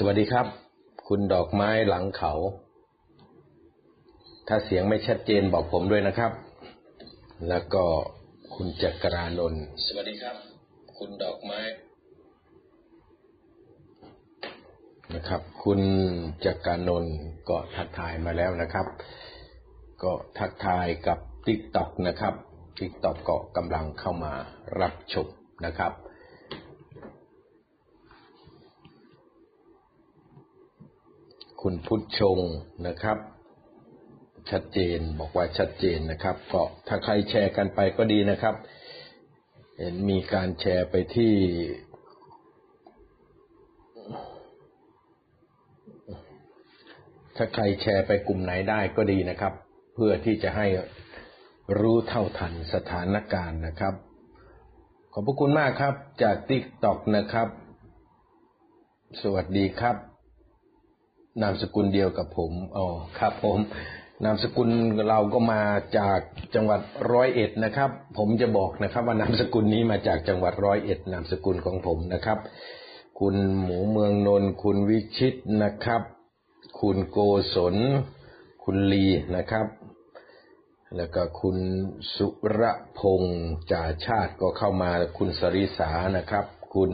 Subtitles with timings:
[0.00, 0.46] สวัสดีครับ
[1.08, 2.32] คุณดอกไม้หลังเขา
[4.48, 6.32] ถ้าเสียงไม่ชัดเจนบอกผมด้วยนะครับ
[7.48, 7.84] แล้วก็
[8.54, 10.36] คุณจักรานนท์สวัสดีครับ
[10.98, 11.60] คุณดอกไม้
[15.14, 15.80] นะครับ คุณ
[16.44, 17.14] จักรานนท์
[17.48, 18.86] ก็ทักทายมาแล้วนะครับ
[20.02, 22.34] ก็ทักทายกับติ๊กต็อกนะครับ
[22.78, 24.32] ติ๊กต็อกก็กำลังเข้ามา
[24.80, 25.26] รับชม
[25.66, 25.92] นะครับ
[31.64, 32.38] คุณพุทธชง
[32.86, 33.18] นะครับ
[34.50, 38.54] ชัดเจนบอกว่าชัดเจนนะครับ ก็ถ้าใครแชร์กันไปก็ดีนะครับ
[39.78, 41.34] เห็นมีการแชร์ไปที่
[47.36, 49.52] ถ้าใครแชร์ไปกลุ่มไหนได้ก็ดีนะครับ
[49.94, 50.66] เพื่อที่จะให้
[51.80, 53.94] รู้เท่าทันสถานการณ์นะครับ
[55.12, 57.48] ขอบพระคุณมากครับจากติ๊กต็อกนะครับ
[59.22, 59.96] สวัสดีครับ
[61.42, 62.86] นามสกุลเดียวกับผมอ๋อ
[63.18, 63.58] ครับ ผม
[64.24, 64.68] นามสกุล
[65.08, 65.62] เราก็มา
[65.98, 66.20] จาก
[66.54, 66.80] จังหวัด
[67.12, 72.38] ร้อยเอ็ดนะครับ ผมจะบอกนะครับ ว่านามสกุลนี้มาจากจังหวัดร้อยเอ็ดนามสกุลของผมนะครับ
[73.20, 76.02] คุณหมูเมืองนนท์คุณวิชิตนะครับ
[76.80, 77.18] คุณโก
[77.54, 77.76] ศล
[78.64, 79.66] คุณลีนะครับ
[80.96, 81.56] แล้วก็คุณ
[82.16, 82.28] สุ
[82.58, 82.62] ร
[82.98, 86.44] พงษ์จ่าชาติก็เข้ามาคุณสริสานะครับ
[86.74, 86.92] คุณ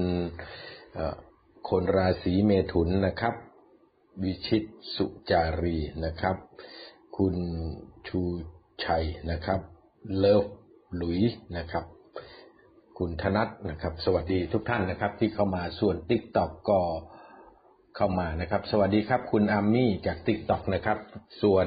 [1.68, 3.34] คนราศีเมถุนนะครับ
[4.22, 4.62] วิชิต
[4.96, 6.36] สุจารีนะครับ
[7.16, 7.36] คุณ
[8.08, 8.20] ชู
[8.84, 9.60] ชัยนะครับ
[10.18, 10.44] เลิฟ
[10.96, 11.20] หลุย
[11.56, 11.84] นะครับ
[12.98, 16.80] คุณธนัทนะครับ สวัสดีทุกท่านนะครับ ที่เข้ามาส่วนติ๊กต็อกก็
[17.96, 20.98] เข้ามานะครับ สวัสดีครับ คุณอาร์มี่จากติ๊กต็อกนะครับ
[21.42, 21.66] ส่วน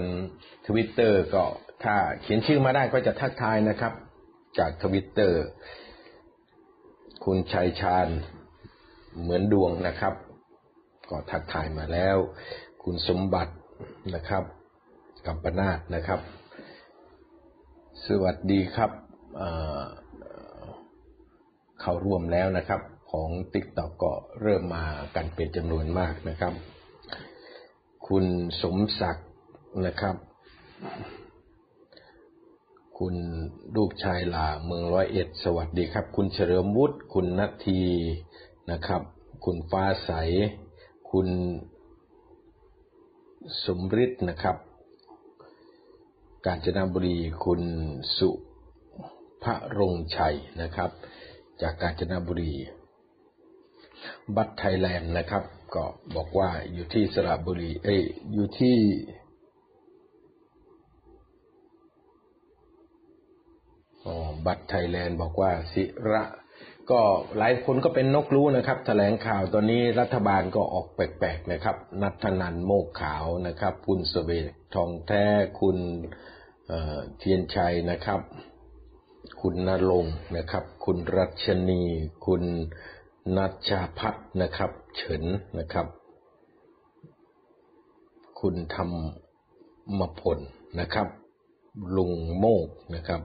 [0.68, 1.44] ทวิตเตอร์ก็
[1.84, 3.94] ถ้าเขียนชื่อมาได้ก็จะทักทายนะครับ
[4.60, 5.42] จากทวิตเตอร์
[7.26, 8.08] คุณชัยชาญ
[9.22, 10.14] เหมือนดวงนะครับ
[11.10, 12.18] ก็ทักทายมาแล้ว
[12.84, 13.54] คุณสมบัติ
[14.16, 14.44] นะครับ
[15.26, 16.20] กัมปนาตนะครับ
[18.08, 18.92] สวัสดีครับ
[21.82, 22.82] เข้าร่วมแล้วนะครับ
[23.12, 24.86] ของติ๊กต็อกก็เริ่มมา
[25.16, 26.54] กันเป็นจำนวนมากนะครับ
[28.08, 28.26] คุณ
[28.62, 29.28] สมศักดิ์
[29.86, 30.16] นะครับ
[33.00, 33.16] คุณ
[33.76, 37.82] ลูกชายหลาเมืองร้อยเอ็ด สวัสดีครับ คุณเฉลิมวุฒิคุณนัทที
[38.72, 39.02] นะครับ
[39.46, 40.12] คุณฟ้าใส
[41.12, 41.30] คุณ
[43.66, 44.58] สมฤทธิ์นะครับ
[46.46, 47.62] กาญจนบุรีคุณ
[48.18, 48.30] สุ
[49.44, 50.90] พระรงชัยนะครับ
[51.62, 52.54] จากกาญจนบุรี
[54.36, 55.44] บัตไทยแลนด์นะครับ
[55.76, 55.84] ก็
[56.16, 58.02] บอกว่าอยู่ที่สระบุรี เอ้ย
[58.34, 58.78] อยู่ที่
[64.46, 66.24] บัตไทยแลนด์บอกว่า สิระ
[66.92, 67.02] ก็
[67.38, 75.24] หลายคนก็เป็นนกรู้นะครับแถลงข่าวตอนนี้รัฐบาลก็ออกแปลกๆนะครับ นัทนันโมกขาวนะครับ คุณสเวททองแท้
[75.62, 75.78] คุณ
[77.18, 78.20] เทียนชัยนะครับ
[79.42, 80.06] คุณนรง
[80.38, 81.84] นะครับ คุณรัชนี
[82.26, 82.44] คุณ
[83.38, 85.24] นัชชาพัฒนะครับ เฉิน
[85.60, 85.88] นะครับ
[88.42, 88.94] คุณธรร
[90.00, 90.40] มพล
[90.80, 91.08] นะครับ
[91.98, 93.22] ลุงโมกนะครับ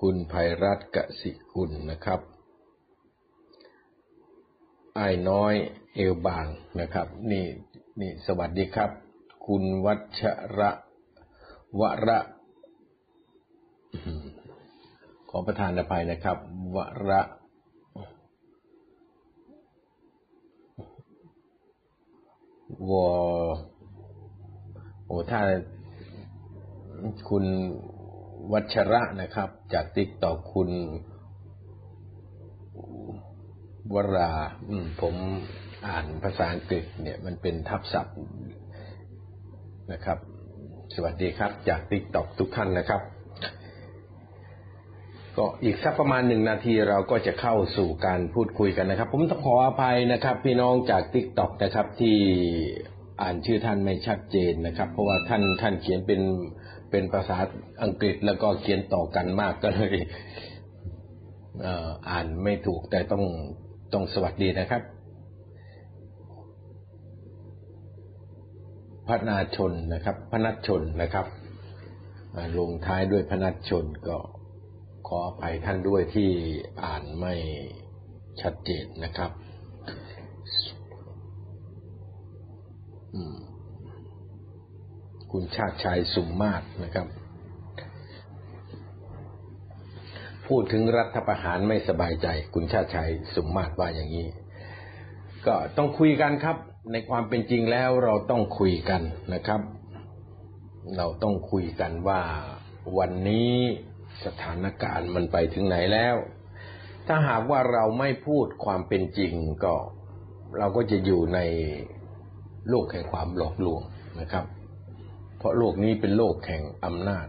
[0.00, 2.20] คุณภัยรัตน์กสิกุลนะครับ
[4.96, 5.54] ไอ้น้อย
[5.94, 6.46] เอวบาง
[6.80, 7.46] นะครับ นี่
[8.00, 8.90] นี่สวัสดีครับ
[9.46, 10.22] คุณวัช
[10.58, 10.70] ระ
[11.80, 12.18] วระ
[15.28, 16.38] ขอประทานอภัยนะครับ
[16.74, 16.78] ว
[17.08, 17.22] ระ
[22.90, 22.92] ว
[25.06, 25.40] โอ้ถ้า
[27.28, 27.44] คุณ
[28.52, 30.70] วัชระนะครับ จากติ๊กต่อคุณ
[33.94, 34.32] วรา
[35.00, 35.14] ผม
[35.88, 38.16] อ่านภาษาอังกฤษ เนี่ย มันเป็นทับศัพท์
[39.92, 40.18] นะครับ
[40.94, 43.02] สวัสดีครับ จากติ๊กต็อกทุกท่านนะครับ
[45.36, 52.16] ก็อีกสักประมาณหนึ่งนาทีเราก็จะเข้าสู่การพูดคุยกันนะครับ ผมต้องขออภัยนะครับ พี่น้องจากติ๊กต็อกนะครับ ที่
[53.22, 56.20] อ่านชื่อท่านไม่ชัดเจนนะครับ เพราะว่าท่านท่านเขียนเป็น
[56.90, 57.36] เป็นภาษา
[57.82, 59.96] อังกฤษแล้วก็เขียนต่อกันมากก็เลย
[62.10, 63.24] อ่านไม่ถูกแต่ต้อง
[63.94, 64.82] ต้องสวัสดีนะครับ
[69.06, 71.26] พระนาชนนะครับ พนัชชนนะครับ
[72.58, 74.16] ลงท้ายด้วยพนัชชนก็
[75.06, 76.30] ขออภัยท่านด้วยที่
[76.84, 77.34] อ่านไม่
[78.40, 79.30] ชัดเจนนะครับ
[85.32, 87.06] คุณชาติชายสุมมาศนะครับ
[90.56, 94.28] พูดถึงรัฐประหารไม่สบายใจ คุณชาติชายสมมาศว่าอย่างนี้
[95.46, 96.56] ก็ต้องคุยกันครับ
[96.92, 99.02] ในความเป็นจริงแล้วเราต้องคุยกัน
[99.34, 99.60] นะครับ
[100.96, 102.20] เราต้องคุยกันว่า
[102.98, 103.52] วันนี้
[104.24, 106.16] สถานการณ์มันไปถึงไหนแล้ว
[107.08, 109.32] ถ้าหากว่าเราไม่พูดความเป็นจริง
[109.64, 109.74] ก็
[110.58, 111.40] เราก็จะอยู่ใน
[112.68, 113.82] โลกแห่งความหลอกลวง
[114.20, 114.44] นะครับ
[115.38, 117.26] เพราะโลกนี้เป็นโลกแห่งอำนาจ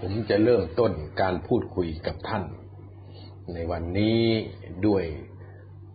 [0.00, 2.44] ผมจะเริ่มต้นการพูดคุยกับท่าน
[3.52, 4.22] ในวันนี้
[4.86, 5.04] ด้วย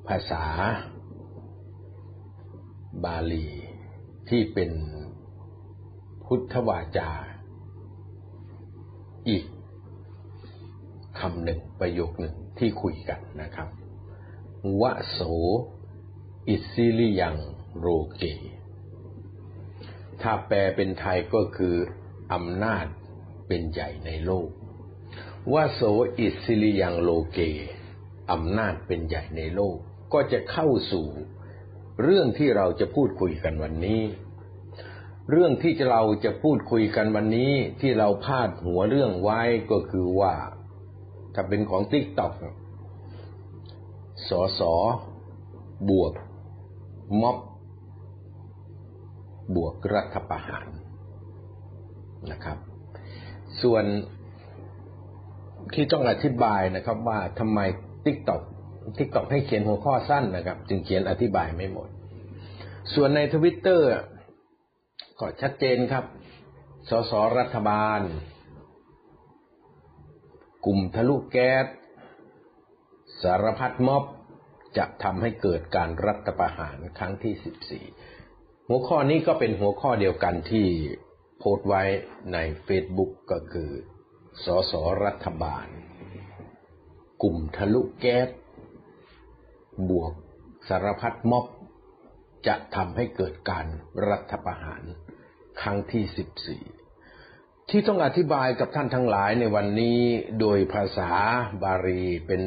[0.08, 0.44] ภาษา
[3.04, 3.48] บาลี
[4.30, 4.72] ที่เป็น
[6.26, 7.12] พุทธวาจา
[9.30, 9.46] อีก
[11.20, 13.70] คำหนึ่งประโยคหนึ่งที่คุยกันนะครับ
[14.82, 15.20] วะโส
[16.48, 17.36] อิสิลิยัง
[17.78, 18.24] โรเก
[20.22, 21.76] ถ้าแปลเป็นไทยก็คือ
[22.34, 22.86] อำนาจ
[23.54, 24.50] เป็นใหญ่ในโลก
[25.54, 25.82] วโส
[26.18, 27.40] อิสฺสริยํ โลเก
[28.32, 29.78] อำนาจเป็นใหญ่ในโลก
[30.14, 31.08] ก็จะเข้าสู่
[32.04, 34.02] เรื่องที่เราจะพูดคุยกันวันนี้
[35.32, 40.34] เรื่องที่เราจะพูดคุยกันวันนี้ที่เราพาดหัวเรื่องไว้ก็คือว่า
[41.34, 42.34] ถ้าเป็นของ TikTok
[44.28, 44.74] ส.ส.
[45.90, 46.14] บวก
[47.22, 47.38] ม็อบ
[49.56, 50.68] บวกรัฐประหาร
[52.32, 52.58] นะครับ
[53.64, 53.86] ส่วน
[55.74, 57.60] ที่ต้องอธิบายนะครับ ว่าทำไม
[58.06, 58.42] TikTok
[58.98, 61.90] TikTok ให้เขียนหัวข้อสั้นนะครับ จึงเขียนอธิบายไม่หมด
[62.94, 63.90] ส่วนในทวิตเตอร์
[65.20, 66.06] ก็ชัดเจนครับ
[66.90, 68.00] ส.ส.รัฐบาล
[70.66, 71.66] กลุ่มทะลุแก๊ส
[73.22, 74.04] สารพัดม็อบ
[74.78, 80.68] จะทำให้เกิดการรัฐประหารครั้งที่ 14 หัวข้อนี้ก็เป็นหัวข้อเดียวกันที่
[81.44, 81.84] โพสต์ไว้
[82.34, 83.72] ใน Facebook ก็คือ
[84.44, 84.74] สส
[85.06, 85.68] รัฐบาล
[87.22, 88.30] กลุ่มทะลุแก๊ส
[89.90, 90.14] บวก
[90.70, 91.46] สารพัดม็อบ
[92.48, 93.66] จะทำให้เกิดการ
[94.10, 94.84] รัฐประหาร
[95.62, 96.64] ครั้งที่สิบสี่
[97.70, 100.00] ที่ต้องอธิบายกับท่านทั้งหลายในวันนี้
[100.40, 101.10] โดยภาษา
[101.64, 102.42] บาลีเป็น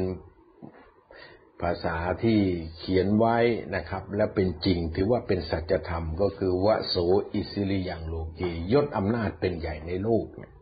[1.61, 2.39] ภาษาที่
[2.77, 3.37] เขียนไว้
[3.75, 6.95] นะครับ และเป็นจริงถือว่าเป็นสัจธรรมก็คือวโส
[7.33, 10.53] อิสิริยังโลกียศอำนาจเป็นใหญ่ในโลกเนี่ย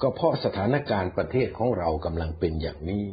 [0.00, 3.06] ก็เพราะสถานการณ์ประเทศของเรากำลังเป็นอย่างนี้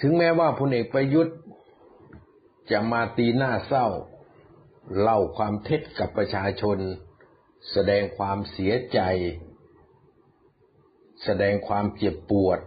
[0.00, 1.36] ถึงแม้ว่าพลเอกประยุทธ์
[2.70, 3.86] จะมาตีหน้าเศร้า
[5.00, 6.78] เล่าความเท็จกับประชาชน
[7.72, 9.00] แสดงความเสียใจ
[11.24, 12.58] แสดงความเจ็บปวด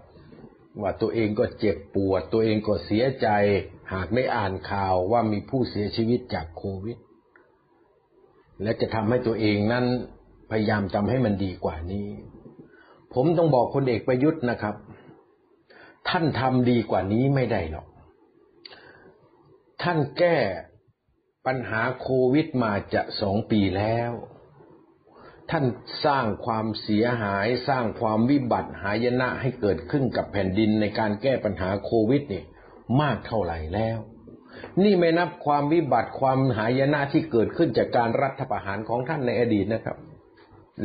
[0.82, 3.28] ว่าตัวเองก็เจ็บปวด ตัวเองก็เสียใจ
[3.94, 6.98] หากได้อ่านข่าวว่ามีผู้เสียชีวิตจากโควิด
[8.62, 9.86] และจะทำให้ตัวเองนั้น
[10.52, 12.10] พยายามทำให้มันดีกว่านี้
[13.14, 14.76] ผมต้องบอกพลเอกประยุทธ์นะครับ
[16.10, 17.88] ท่านทำดีกว่านี้ไม่ได้หรอก
[19.82, 20.38] ท่านแก้
[21.46, 24.12] ปัญหาโควิดมาจะสองปีแล้ว
[25.52, 25.66] ท่าน
[26.06, 32.44] สร้างความเสียหาย สร้างความวิบัติหายนะให้เกิดขึ้นกับแผ่นดินในการแก้ปัญหาโควิดนี่
[33.02, 33.98] มากเท่าไหร่แล้ว
[34.84, 39.98] นี่ไม่นับความวิบัติความหายนะที่เกิดขึ้นจากการรัฐประหารของท่านในอดีตนะครับ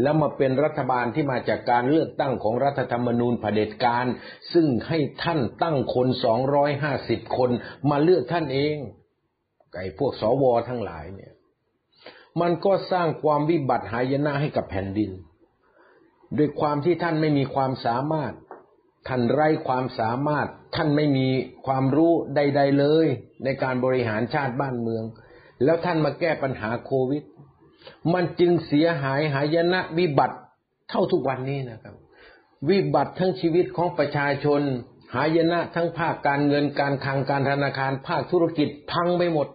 [0.03, 4.07] แล้วมาเป็นรัฐบาลที่มาจากการเลือกตั้งของรัฐธรรมนูญเผด็จการ
[4.53, 7.51] ซึ่งให้ท่านตั้งคนสองร้อยห้าสิบคน
[7.91, 8.77] มาเลือกท่านเอง
[9.77, 11.33] ไอ้พวกสวทั้งหลายเนี่ย
[12.41, 15.11] มันก็สร้างความวิบัติหายนะให้กับแผ่นดิน
[16.39, 18.33] ด้วยความที่ท่านไม่มีความสามารถ
[19.09, 21.29] ท่านไร้ความสามารถ ท่านไม่มี
[21.67, 23.07] ความรู้ใด ๆเลย
[23.45, 25.05] ในการบริหารชาติบ้านเมือง
[25.65, 27.23] แล้วท่านมาแก้ปัญหาโควิด
[28.13, 30.37] มันจึงเสียหายหายนะวิบัติ
[30.91, 31.95] เท่าทุกวันนี้นะครับ
[32.71, 34.61] วิบัติทั้งชีวิตของประชาชน
[35.15, 39.49] หายนะทั้งภาคการเงินการคลังการธนาคารภาคธุรกิจพังไปหมด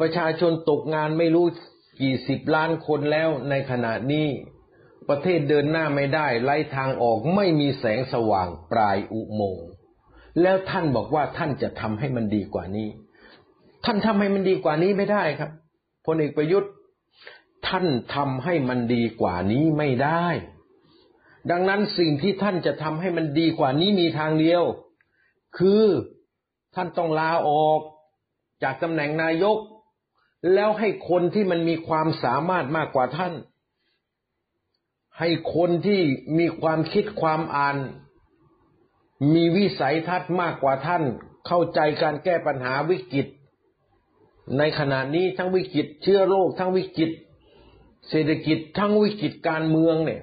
[0.00, 1.46] ประชาชนตกงานไม่รู้
[2.00, 4.28] กี่สิบล้านคนแล้วในขณะนี้
[5.08, 9.68] ประเทศเดินหน้าไม่ได้ไล่ทางออกไม่มีแสงสว่างปลายอุโมงค์
[10.42, 12.88] แล้วท่านบอกว่าท่านจะทำให้มันดีกว่านี้
[13.84, 15.50] ท่านทำให้มันดีกว่านี้ไม่ได้ครับ
[16.06, 16.72] พลเอกประยุทธ์
[17.68, 20.26] ท่านทำให้มันดีกว่านี้ไม่ได้
[21.50, 24.62] ดังนั้นสิ่งที่ท่านจะทำให้มันดีกว่านี้มีทางเดียว
[25.58, 25.84] คือ
[26.74, 27.80] ท่านต้องลาออก
[28.62, 29.58] จากตำแหน่งนายก
[30.52, 33.34] แล้วให้คนที่มันมีความสามารถมากกว่าท่าน
[35.18, 36.00] ให้คนที่
[36.38, 37.76] มีความคิดความอ่าน
[39.34, 41.02] มีวิสัยทัศน์มากกว่าท่าน
[41.46, 43.26] เข้าใจการแก้ปัญหาวิกฤต
[44.58, 47.10] ในขณะนี้ทั้งวิกฤตเชื้อโรคทั้งวิกฤต
[48.08, 50.22] เศรษฐกิจทั้งวิกฤตการเมืองเนี่ย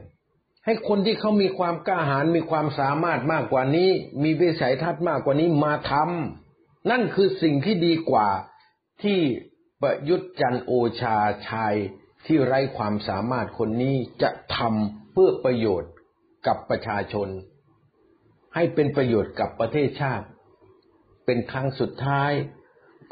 [0.65, 3.89] ให้คนที่เขามีความกล้าหาญมีความสามารถมากกว่านี้
[4.24, 5.94] มีวิสัยทัศน์มากกว่านี้มาท
[6.92, 8.27] นั่นคือสิ่งที่ดีกว่า
[9.03, 9.20] ที่
[9.83, 10.71] ประยุทธ์จันโอ
[11.01, 11.17] ชา
[11.49, 11.75] ชาย
[12.25, 15.91] ที่ไร้ความสามารถคนนี้จะทำเพื่อประโยชน์
[16.47, 17.27] กับประชาชน
[18.55, 20.25] ให้เป็นประโยชน์กับประเทศชาติ
[21.25, 22.31] เป็นครั้งสุดท้าย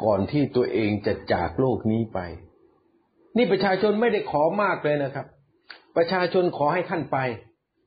[0.04, 2.20] ก่อนที่ตัวเองจะจากโลกนี้ไป
[3.38, 5.26] นี่ประชาชนไม่ได้ขอมากเลยนะครับ
[5.98, 7.18] ประชาชนขอให้ท่านไป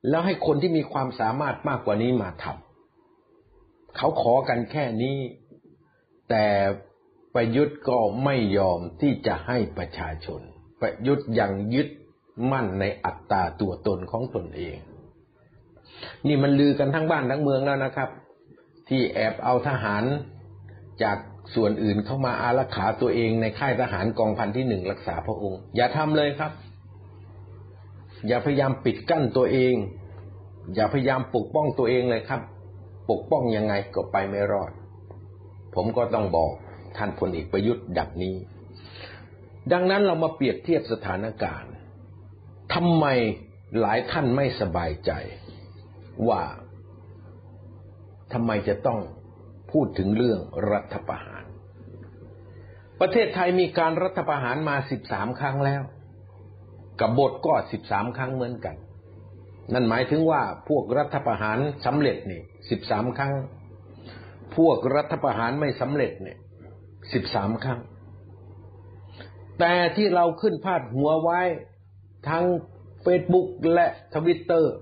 [0.08, 5.18] แล้วให้คนที่มีความสามารถมากกว่านี้มาทำเขาขอกันแค่นี้
[6.30, 6.46] แต่
[7.34, 10.40] ประยุทธ์ก็ไม่ยอมที่จะให้ประชาชน
[10.80, 11.88] ประยุทธ์ยังยึด
[12.52, 14.76] มั่นในอัตตาตัวตนของตนเอง
[16.26, 18.10] นี่มันลือกันทั้งบ้านทั้งเมืองแล้วนะครับ
[18.88, 20.04] ที่แอบเอาทหาร
[21.02, 21.18] จาก
[21.54, 26.52] ส่วนอื่นเข้ามาอารักขาตัวเองในค่ายทหารกองพันที่หนึ่งรักษาพระองค์ อย่าทำเลยครับ
[28.28, 29.74] อย่าพยายามปิดกั้นตัวเอง
[30.74, 32.40] อย่าพยายามปกป้องตัวเองเลยครับ
[33.10, 34.70] ปกป้องยังไงก็ไปไม่รอด
[35.74, 36.52] ผมก็ต้องบอก
[36.96, 38.36] ท่านพลเอกประยุทธ์ดับนี้
[39.72, 41.72] ดังนั้นเรามาเปรียบเทียบสถานการณ์
[42.74, 43.06] ทำไม
[43.80, 45.12] หลายท่านไม่สบายใจ
[46.28, 46.42] ว่า
[48.32, 49.00] ทำไมจะต้อง
[49.72, 50.40] พูดถึงเรื่อง
[50.72, 51.44] รัฐประหาร
[53.00, 55.82] ประเทศไทยมีการรัฐประหารมาสิบสามครั้งแล้ว
[57.00, 58.76] กับบทก็สิบสามครั้งเหมือนกัน
[59.72, 63.34] นั่นหมายถึงว่าพวกรัฐประหารสำเร็จนี่สิบสามครั้ง
[64.56, 66.38] พวกรัฐประหารไม่สำเร็จเนี่ย
[67.12, 67.80] สิบสามครั้ง
[69.58, 71.40] แต่ที่เราขึ้นพาดหัวไว้
[72.28, 72.44] ทั้ง
[73.02, 74.74] เฟซบุ๊กและทวิตเตอร์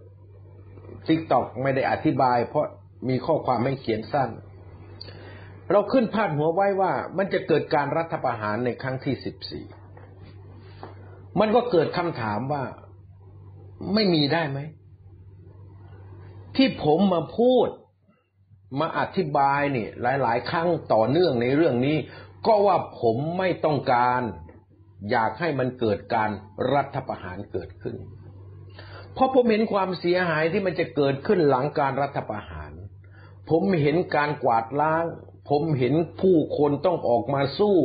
[1.07, 2.67] TikTok ไม่ได้อธิบาย เพราะ
[3.09, 4.31] มีข้อความไม่เขียนสั้น
[5.71, 9.64] เราขึ้นพาดหัวไว้ว่ามันจะเกิดการรัฐประหารในครั้งที่สิบสี่
[11.41, 12.64] มันก็เกิดคำถามว่า
[13.95, 14.59] ไม่มีได้ไหม
[16.57, 17.69] ที่ผมมาพูด
[18.79, 21.97] มาอธิบายนี่หลาย ๆ ครั้งต่อเนื่องในเรื่องนี้
[22.47, 24.23] ก็ว่าผมไม่ต้องการ
[25.11, 26.31] อยากให้มันเกิดการ
[26.73, 27.97] รัฐประหารเกิดขึ้น
[29.14, 32.73] เพราะผมเห็นความเสียหายที่มันจะเกิดขึ้นหลังการรัฐประหาร
[33.50, 35.05] ผมเห็นการกวาดล้าง
[35.50, 37.76] ผมเห็นผู้คนต้องออกมาสู้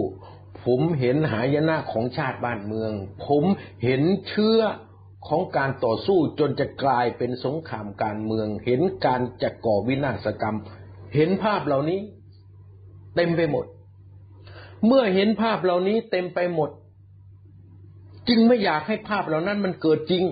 [0.65, 2.91] ผมเห็นหายนะของชาติบ้านเมือง
[3.27, 3.44] ผม
[3.84, 4.60] เห็นเชื้อ
[5.27, 10.58] ของการต่อสู้จนจะกลายเป็นสงครามการเมือง เห็นการจะก่อวินาศกรรม
[11.16, 12.00] เห็นภาพเหล่านี้
[13.16, 13.66] เต็มไปหมด
[14.86, 16.70] เมื่อเห็นภาพเหล่านี้เต็มไปหมด
[18.28, 20.26] จึงไม่อยากให้ภาพเหล่านั้นมันเกิดจริง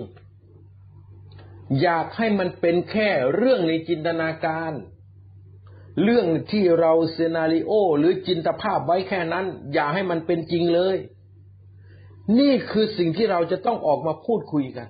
[1.82, 4.72] อยากให้มันเป็นแค่เรื่องในจินตนาการ
[6.02, 10.96] เรื่องที่เราเซนาริโอ หรือจินตภาพไว้แค่นั้น อย่าให้มันเป็นจริงเลย
[12.38, 14.88] นี่คือสิ่งที่เราจะต้องออกมาพูดคุยกัน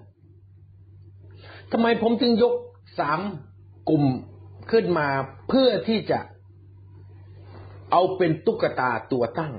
[1.72, 2.54] ทำไมผมจึงยก
[2.98, 3.20] สาม
[3.88, 4.04] กลุ่ม
[4.70, 5.08] ขึ้นมา
[5.48, 6.20] เพื่อที่จะ
[7.92, 9.54] เอาเป็นตุ๊กตาตัวตั้ง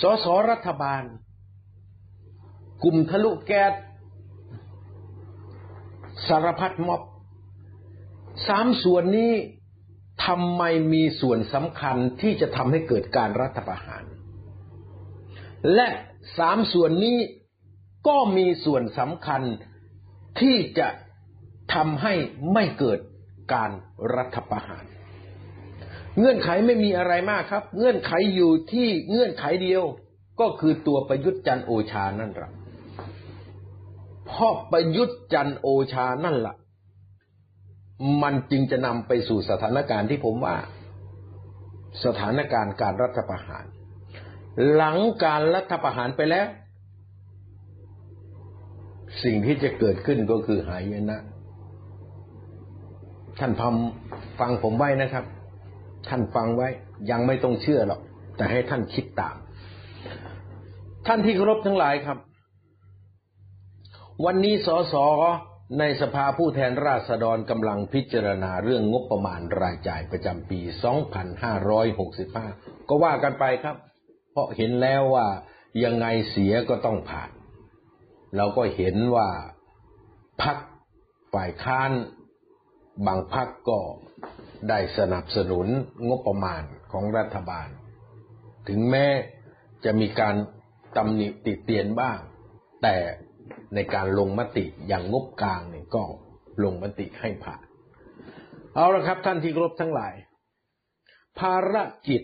[0.00, 1.02] สสรัฐบาล
[2.84, 3.72] กลุ่มทะลุแก๊ส
[6.28, 7.02] สารพัดม็อบ
[8.48, 9.32] สามส่วนนี้
[10.26, 14.04] ทำไมมีส่วนสำคัญที่จะทำให้เกิดการรัฐประหาร
[15.74, 15.88] และ
[16.38, 17.18] สามส่วนนี้
[18.08, 19.42] ก็มีส่วนสำคัญ
[20.40, 20.88] ที่จะ
[21.74, 22.14] ทำให้
[22.52, 22.98] ไม่เกิด
[23.52, 23.70] การ
[24.14, 24.84] รัฐประหาร
[26.18, 29.82] เงื่อนไขไม่มีอะไรมากครับ เงื่อนไขอยู่ที่เงื่อนไขเดียว
[30.40, 32.52] ก็คือตัวประยุทธ์จันโอชานั่นแหละ
[34.34, 36.56] พราะประยุทธ์จันโอชานั่นละ่ะ
[38.22, 40.56] มันจึงจะนำไปสู่สถานการณ์ที่ผมว่า
[42.04, 43.64] สถานการณ์การรัฐประหาร
[44.74, 46.46] หลังการรัฐประหารไปแล้ว
[49.22, 51.20] สิ่งที่จะเกิดขึ้นก็คือหายนะ
[53.38, 53.76] ท่านพม
[54.40, 55.24] ฟังผมไว้นะครับ
[56.08, 56.68] ท่านฟังไว้
[57.10, 58.00] ยังไม่ต้องเชื่อหรอก
[58.36, 59.36] แต่ให้ท่านคิดตาม
[61.06, 62.18] ท่านที่เคารพทั้งหลายครับ
[64.24, 64.94] วันนี้สส
[65.78, 70.60] ในสภาผู้แทนราษฎรกำลังพิจารณาเรื่องงบประมาณรายจ่ายประจำปี
[71.94, 73.76] 2565 ก็ว่ากันไปครับ
[74.32, 75.26] เพราะเห็นแล้วว่า
[75.84, 77.30] ยังไงเสียก็ต้องผ่าน
[78.36, 79.28] เราก็เห็นว่า
[80.42, 80.56] พัก
[81.34, 81.90] ฝ่ายค้าน
[83.06, 83.78] บางพักก็
[84.68, 85.66] ได้สนับสนุน
[86.08, 87.68] งบประมาณของรัฐบาล
[88.68, 89.06] ถึงแม้
[89.84, 90.34] จะมีการ
[90.96, 92.18] ตำหนิติเตียนบ้าง
[92.82, 92.96] แต่
[93.74, 96.02] ในการลงมติอย่างงบกลางเนี่ยก็
[96.64, 97.62] ลงมติให้ผ่าน
[98.74, 100.14] เอาละครับท่านที่ครบทั้งหลาย
[101.38, 101.76] ภาร
[102.08, 102.22] กิจ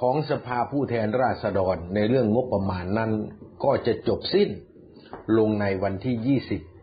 [0.00, 3.12] ของสภาผู้แทนราษฎรในเรื่องงบประมาณนั้น
[3.64, 4.50] ก็จะจบสิ้น
[5.38, 6.38] ลงในวันที่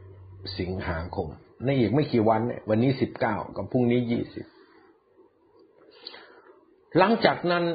[0.06, 1.28] 20 สิงหาคม
[1.66, 2.92] ในอีกไม่กี่วันวันนี้
[3.24, 4.02] 19กับพรุ่งนี้
[5.28, 7.66] 20หลังจากนั้น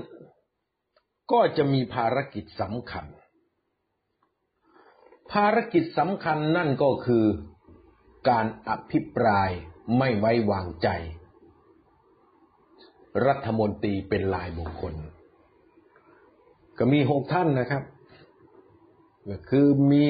[1.32, 3.06] ก็จะมีภารกิจสำคัญ
[5.32, 7.24] ภารกิจสำคัญนั่นก็คือ
[8.28, 9.50] การอภิปราย
[9.98, 10.88] ไม่ไว้วางใจ
[13.26, 14.94] รัฐมนตรีเป็นลายบุคคล
[16.78, 17.82] ก็มีหกท่านนะครับ
[19.28, 20.06] ก็คือมี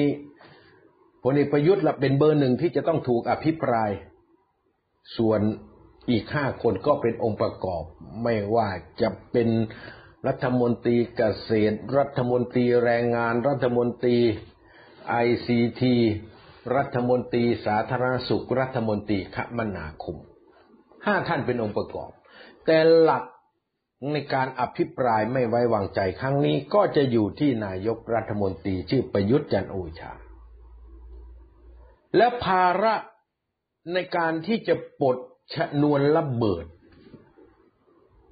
[1.23, 3.89] พลเอกประยุทธ์ละเป็นเบอร์หนึ่งที่จะต้องถูกอภิปราย
[5.17, 5.41] ส่วน
[6.09, 7.83] อีกห้าคนก็เป็นองค์ประกอบ
[8.23, 8.69] ไม่ว่า
[9.01, 9.49] จะเป็น
[10.27, 14.17] รัฐมนตรีเกษตร รัฐมนตรีแรงงาน รัฐมนตรี
[15.09, 15.95] ไอซีที
[16.75, 20.17] รัฐมนตรีสาธารณสุข รัฐมนตรีคมนาคม
[21.05, 22.11] ห้าท่านเป็นองค์ประกอบ
[22.65, 23.23] แต่หลัก
[24.11, 30.11] ในการอภิปรายไม่ไว้วางใจครั้งนี้ก็จะอยู่ที่นายกรัฐมนตรีชื่อประยุทธ์จันโอชา
[32.17, 32.95] และภาระ
[33.93, 35.17] ในการที่จะปลด
[35.55, 36.65] ชนวนระเบิด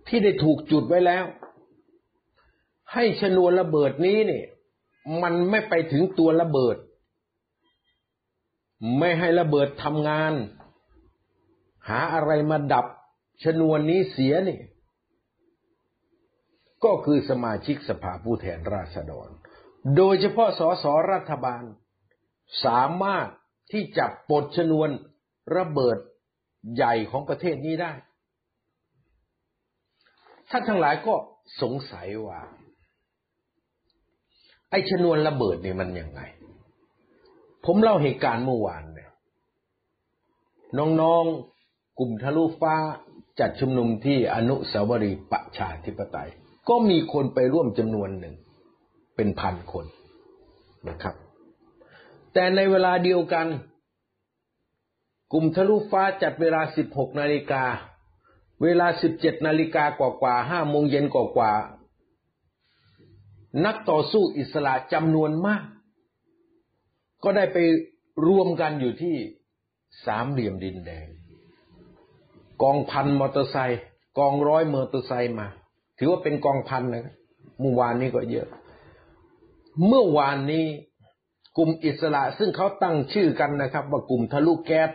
[0.07, 1.25] ที่ได้ถูกจุดไว้แล้ว
[2.93, 4.45] ให้ชนวนระเบิดนี้เนี่ย
[5.21, 6.77] มันไม่ไปถึงตัวระเบิด
[8.99, 10.33] ไม่ให้ระเบิดทำงาน
[11.87, 12.85] หาอะไรมาดับ
[13.43, 14.59] ชนวนนี้เสียนี่
[16.83, 19.29] ก็คือสมาชิกสภาผู้แทนราษฎร
[19.95, 21.63] โดยเฉพาะสสรัฐบาล
[22.65, 23.27] สามารถ
[23.71, 24.89] ที่จะปลดชนวน
[25.57, 25.97] ระเบิด
[26.75, 27.93] ใหญ่ของประเทศนี้ได้
[30.49, 31.13] ท่านทั้งหลายก็
[31.61, 32.39] สงสัยว่า
[34.69, 36.21] ไอ้ชนวนระเบิดนี่มันยังไง
[37.65, 39.11] ผมเล่าเหตุการณ์เมื่อวานเนี่ย
[41.01, 42.75] น้องๆกลุ่มทะลุฟ้า
[43.39, 46.29] จัดชุมนุมที่อนุสาวรีย์ประชาธิปไตย
[46.69, 48.35] ก็มีคนไปร่วมจำนวนหนึ่ง
[49.15, 49.85] เป็นพันคน
[50.89, 51.15] นะครับ
[52.37, 53.47] แต่ในเวลาเดียวกัน
[55.33, 57.63] กลุ่มทะลุฟ้าจัดเวลา 16 นาฬิกา
[58.63, 61.53] เวลา 17 นาฬิกากว่ากว่า5โมงเย็นกว่ากว่า
[63.65, 65.63] นักต่อสู้อิสระจำนวนมาก
[67.23, 67.57] ก็ได้ไป
[68.27, 69.15] รวมกันอยู่ที่
[70.05, 71.07] สามเหลี่ยมดินแดง
[72.63, 73.81] กองพันมอเตอร์ไซค์
[74.17, 75.47] กองร้อยมอเตอร์ไซค์มา
[75.97, 77.15] ถือว่าเป็นกองพันนะ
[77.59, 78.47] เมื่อวานนี้ก็เยอะ
[79.87, 80.65] เมื่อวานนี้
[81.57, 84.91] กลุ่มอิสระซึ่งเขาตั้งชื่อกันนะครับ ว่ากลุ่มทะลุแก๊ส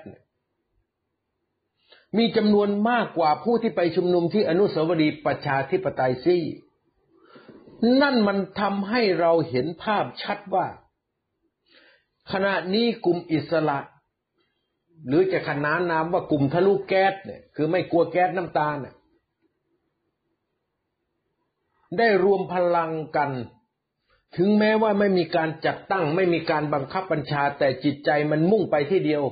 [2.18, 6.44] มีจำนวนมากกว่าผู้ที่ไปชุมนุมที่อนุสาวรีย์ประชาธิปไตยซี่
[8.02, 10.66] นั่นมันทำให้เราเห็นภาพชัดว่า
[12.32, 13.78] ขณะนี้กลุ่มอิสระ
[15.06, 18.94] หรือจะขนานนามว่ากลุ่มทะลุแก๊สเนี่ยคือไม่กลัวแก๊สน้ำตาเนี่ย
[21.98, 23.30] ได้รวมพลังกัน
[24.36, 29.22] ถึงแม้ว่าไม่มีการจัดตั้ง ไม่มีการบังคับบัญชาแต่จิตใจมันมุ่งไปที่เดียว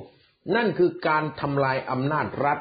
[0.55, 2.59] นั่นคือการทำลายอำนาจรัฐ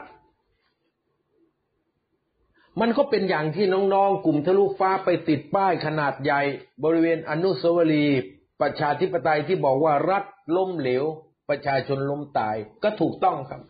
[2.80, 6.40] มันก็เป็นอย่างที่น้องๆ กลุ่มทะลุฟ้าไปติดป้ายขนาดใหญ่
[6.84, 8.20] บริเวณอนุสาวรีย์
[8.60, 10.24] ประชาธิปไตยที่บอกว่ารัฐ
[10.56, 11.04] ล้มเหลว
[11.48, 13.62] ประชาชนล้มตายก็ถูกต้องครับ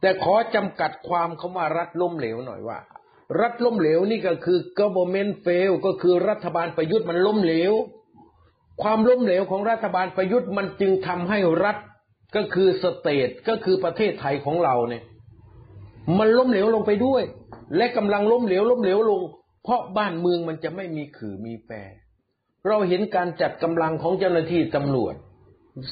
[0.00, 2.78] แต่ขอจำกัดความคำว่ารัฐล้มเหลวหน่อยว่า
[3.40, 7.72] รัฐล้มเหลวนี่ก็คือ government fail ก็คือรัฐบาลประยุทธ์มันล้มเหลว
[8.82, 11.76] ความล้มเหลวของรัฐบาลประยุทธ์มันจึงทำให้รัฐ
[12.36, 15.02] ก็คือสเตทก็คือประเทศไทยของเราเนี่ย
[16.18, 17.22] มันล้มเหลวลงไปด้วย
[17.76, 19.22] และกำลังล้มเหลวล้มเหลวลง
[19.64, 21.76] เพราะบ้านเมืองมันจะไม่มีขื่อมีแปร
[22.68, 25.14] เราเห็นการจัดกำลังของเจ้าหน้าที่ตำรวจ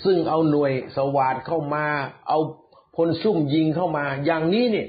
[0.04, 1.84] ซึ่งเอาหน่วยสวาดเข้ามา
[2.28, 2.38] เอา
[2.96, 4.88] พลซุ่มยิงเข้ามา อย่างนี้เนี่ย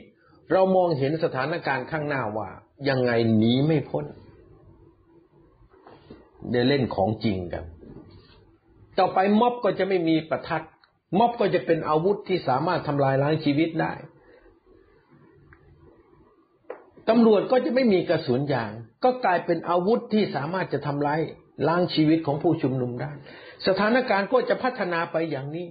[0.51, 2.49] เรามองเห็นสถานการณ์ข้างหน้าว่า
[2.89, 4.05] ยังไงหนีไม่พ้น
[6.49, 7.63] เดี๋ยวเล่นของจริงกัน
[8.97, 10.63] ต่อไปม็อบก็จะไม่มีประทัด
[11.17, 13.93] ม็อบก็จะเป็นอาวุธที่สามารถทำลายล้างชีวิตได้
[17.09, 18.71] ตำรวจก็จะไม่มีกระสุนยาง
[19.03, 21.19] ก็กลายเป็นอาวุธที่สามารถจะทำลาย
[21.67, 23.11] ล้างชีวิตของผู้ชุมนุมได้
[23.67, 25.67] สถานการณ์ก็จะพัฒนาไปอย่างนี้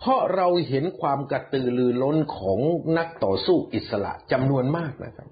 [0.00, 2.58] เพราะเราเห็นความกระตือรือร้นของ
[2.98, 5.28] นักต่อสู้อิสระจำนวนมากนะครับ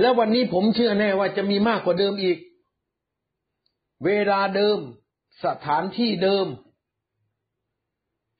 [0.00, 2.38] และวันนี้ผมเชื่อแน่ว่าจะมีมากกว่าเดิมอีก
[4.04, 4.78] เวลาเดิม
[5.44, 6.46] สถานที่เดิม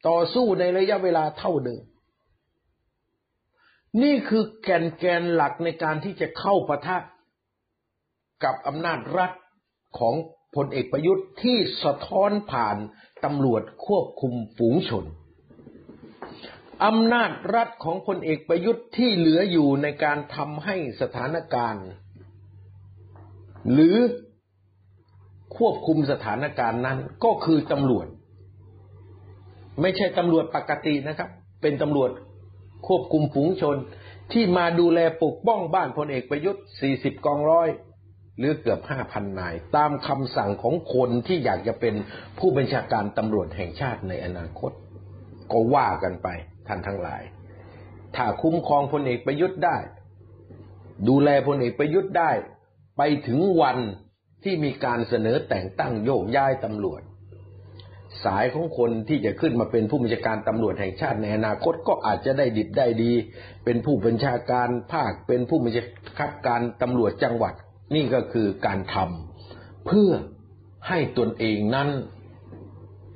[0.09, 1.83] ต่อสู้ในระยะเวลาเท่าเดิม
[4.02, 6.98] นี่คือแกนแกนหลักในการที่จะเข้าปะทะ
[8.44, 9.33] กับอำนาจรัฐ
[9.98, 10.14] ของ
[10.57, 12.76] พลเอกประยุทธ์ที่สะท้อนผ่าน
[13.24, 15.04] ตำรวจควบคุมฝูงชน
[16.85, 21.87] อำนาจรัฐของพลเอกประยุทธ์ที่เหลืออยู่ในการทำให้สถานการณ์
[23.73, 23.97] หรือ
[25.57, 28.07] ควบคุมสถานการณ์นั้นก็คือตำรวจ
[29.81, 31.29] ไม่ใช่ตำรวจปกตินะครับ
[31.62, 32.11] เป็นตำรวจ
[32.87, 33.77] ควบคุมฝูงชน
[34.33, 36.64] ที่มาดูแลปกป้องบ้านพลเอกประยุทธ์
[36.95, 37.69] 40 กองร้อย
[38.38, 41.95] หรือเกือบ 5,000 นาย ตามคำสั่งของคนที่อยากจะเป็น
[42.38, 44.73] ผู้บัญชาการตำรวจแห่งชาติในอนาคต
[45.53, 46.29] ก็ว่ากันไป
[46.68, 47.22] ท่านทั้งหลาย
[48.16, 49.76] ถ้าคุ้มครองพลเอกประยุทธ์ได้
[51.09, 52.31] ดูแลพลเอกประยุทธ์ได้
[52.96, 53.78] ไปถึงวัน
[54.44, 57.02] ที่มีการเสนอแต่งตั้งโยกย้ายตำรวจ
[58.24, 63.12] สายของคนที่จะขึ้นมาเป็นผู้บัญชาการตำรวจแห่งชาติในอนาคตก็อาจจะได้ดิบได้ดี
[63.64, 67.54] เป็นผู้บัญชาการภาคเป็นผู้บัญชาการตำรวจจังหวัด
[67.94, 70.11] นี่ก็คือการทำเพื่อ
[70.88, 71.88] ให้ตนเองนั้น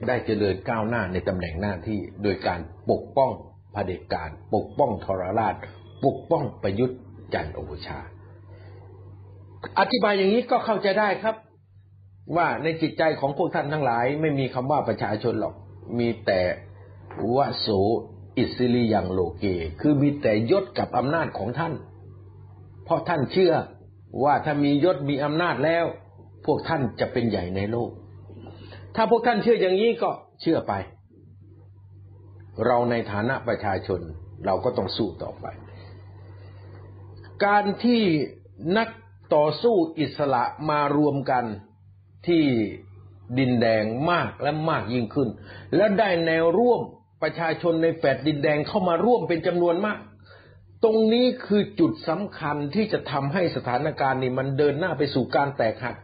[0.08, 3.30] ได้เจริญก้าวหน้าในตำแหน่งหน้าที่โดยการ ปกป้อง
[3.72, 5.54] เผด็จการ ปกป้องทรราช
[6.04, 6.98] ปกป้องประยุทธ์
[7.34, 7.98] จันโอชา
[9.78, 11.36] อธิบายอย่างนี้ก็เข้าใจได้ครับ
[12.36, 15.54] ว่าในจิตใจของพวกท่านทั้งหลาย ไม่มีคำว่าประชาชนหรอก
[15.98, 16.40] มีแต่
[17.34, 17.68] วโส
[18.38, 19.44] อิสริยังโลเก
[19.80, 21.74] คือมีแต่ยศกับอำนาจของท่าน
[22.84, 23.54] เพราะท่านเชื่อ
[24.24, 25.84] ว่าถ้ามียศมีอำนาจแล้ว
[26.46, 27.90] พวกท่านจะเป็นใหญ่ในโลก
[28.96, 30.72] ถ้าพวกท่านเชื่ออย่างนี้ก็เชื่อไป
[32.66, 34.00] เราในฐานะประชาชน
[34.46, 35.46] เราก็ต้องสู้ต่อไป
[37.44, 38.02] การที่
[38.76, 38.88] นัก
[39.34, 41.44] ต่อสู้อิสระมารวมกัน
[42.28, 42.44] ที่
[43.38, 45.28] ดินแดงมากและมากยิ่งขึ้น
[45.76, 46.80] และได้แนวร่วม
[47.22, 49.98] ประชาชนในแฟดดินแดงเข้ามาร่วมเป็นจำนวนมาก
[50.84, 55.96] ตรงนี้คือจุดสำคัญที่จะทำให้สถานการณ์นี้มันเดินหน้าไปสู่การแตกหัก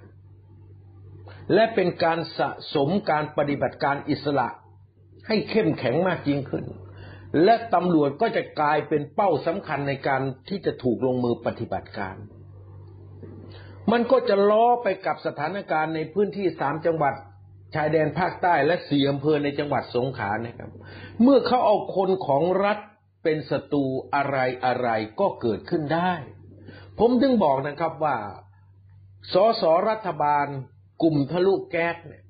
[1.55, 4.49] และเป็นการสะสมการปฏิบัติการอิสระ
[5.29, 6.65] ให้เข้มแข็งมากยิ่งขึ้น
[7.45, 12.17] และตำรวจก็จะกลายเป็นเป้าสำคัญในการที่จะถูกลงมือปฏิบัติการ
[13.93, 17.15] มันก็จะล้อไปกับสถานการณ์ในพื้นที่สามจังหวัด
[17.75, 20.71] ชายแดนภาคใต้และสี่อำเภอในจังหวัดสงขลานะครับ
[21.23, 22.79] เมื่อเขาเอาคนของรัฐ
[23.23, 24.89] เป็นศัตรูอะไรอะไร
[25.21, 26.13] ก็เกิดขึ้นได้
[26.99, 28.17] ผมถึงบอกนะครับว่า
[29.33, 30.47] สสรัฐบาล
[31.03, 32.25] กลุ่มทะลุแก๊สเนี่ย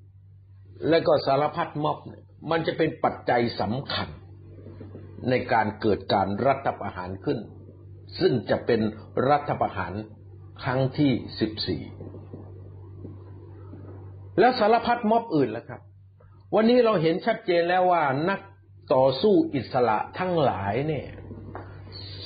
[0.88, 4.08] และก็สารพัดม็อบเนี่ย มันจะเป็นปัจจัยสำคัญ
[5.30, 7.38] ในการเกิดการรัฐประหารขึ้น
[8.20, 8.80] ซึ่งจะเป็น
[9.28, 9.92] รัฐประหาร
[10.62, 11.82] ครั้งที่สิบสี่
[14.38, 15.80] แล้วสารพัดม็อบอื่นแล้วครับ
[16.54, 18.40] วันนี้เราเห็นชัดเจนแล้วว่านัก
[18.94, 21.08] ต่อสู้อิสระทั้งหลายเนี่ย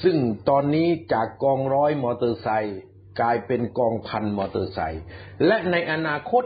[0.03, 0.17] ซึ่ง
[0.49, 2.81] ตอนนี้จากกองร้อยมอเตอร์ไซค์
[3.21, 5.03] กลายเป็นกองพันมอเตอร์ไซค์
[5.47, 6.45] และในอนาคต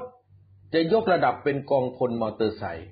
[0.74, 2.88] จะยกระดับเป็นกองพลมอเตอร์ไซค์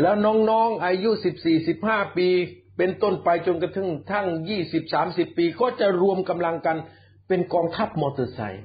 [0.00, 2.28] แล้วน้องๆอายุสิบสี่สิบห้าปี
[2.76, 6.76] เป็นต้นไปจนกระทั่งทั้งยี่สิบสามสิบปี ก็จะรวมกำลังกัน
[7.28, 8.64] เป็นกองทัพมอเตอร์ไซค์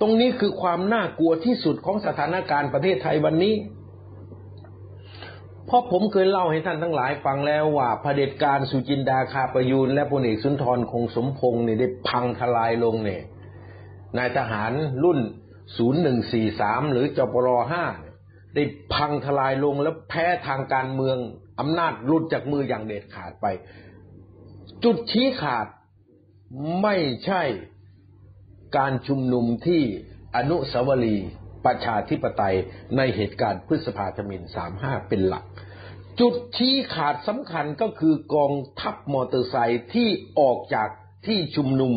[0.00, 3.54] ตรงนี้คือความน่ากลัวที่สุดของสถานการณ์ประเทศไทยวันนี้
[5.66, 13.22] เพราะผมเคยเล่าให้ท่านทั้งหลายฟังแล้วว่าเผด็จการสุจินดาคาประยูนและพลเอกสุนทรคงสมพงศ์เนี่ยได้พังทลายลงเนี่ย
[14.18, 15.18] นายทหารรุ่น
[16.04, 18.11] 0143 หรือจปร5
[18.54, 18.62] ได้
[18.94, 21.16] พังทลายลงแล้วแพ้ทางการเมือง
[21.60, 23.46] อำนาจรุดจากมืออย่างเด็ดขาดไป
[24.84, 25.66] จุดชี้ขาด
[26.82, 27.42] ไม่ใช่
[28.76, 29.82] การชุมนุมที่
[30.36, 31.28] อนุสาวรีย์
[31.66, 32.56] ประชาธิปไตย
[32.96, 34.42] ในเหตุการณ์พฤษภาธมิน
[34.76, 35.44] 35 เป็นหลัก
[36.20, 40.08] จุดชี้ขาดสำคัญก็คือกองทัพมอเตอร์ไซค์ที่
[40.40, 40.88] ออกจาก
[41.26, 41.94] ที่ชุมนุม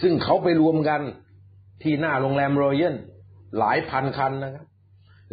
[0.00, 1.00] ซึ่งเขาไปรวมกัน
[1.82, 2.94] ที่หน้าโรงแรมรอยัล
[3.58, 4.66] หลายพันคันนะครับ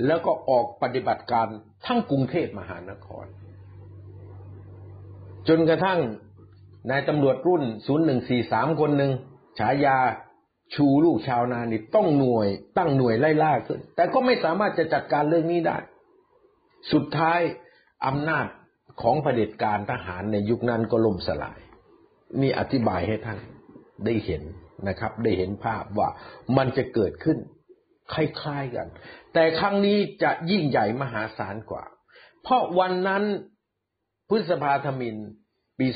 [0.06, 1.48] แล้วก็ออกปฏิบัติการ
[1.86, 3.26] ทั้งกรุงเทพมหานคร
[5.48, 6.00] จนกระทั่ง
[6.90, 7.64] นายตำรวจรุ่น
[8.22, 9.12] 0143 คนหนึ่ง
[9.60, 9.98] ฉายา
[10.76, 15.78] ชูลูกชาวนานี่ต้องหน่วย ตั้งหน่วยไล่ล่าขึ้น แต่ก็ไม่สามารถจะจัดการเรื่องนี้ได้
[16.94, 17.40] สุดท้าย
[18.08, 18.48] อำนาจ
[19.02, 21.60] ของเผด็จการทหารในยุคนั้นก็ล่มสลาย
[22.42, 23.40] นี่อธิบายให้ท่าน
[24.06, 24.44] ได้เห็น
[24.88, 26.10] นะครับ ได้เห็นภาพว่า
[26.58, 27.38] มันจะเกิดขึ้น
[28.14, 28.88] คล้ายๆกัน
[29.34, 31.84] แต่ครั้งนี้จะยิ่งใหญ่มหาศาลกว่า
[32.44, 33.24] เพราะวันนั้น
[34.30, 35.16] พฤษภาธมิน
[35.80, 35.88] ปี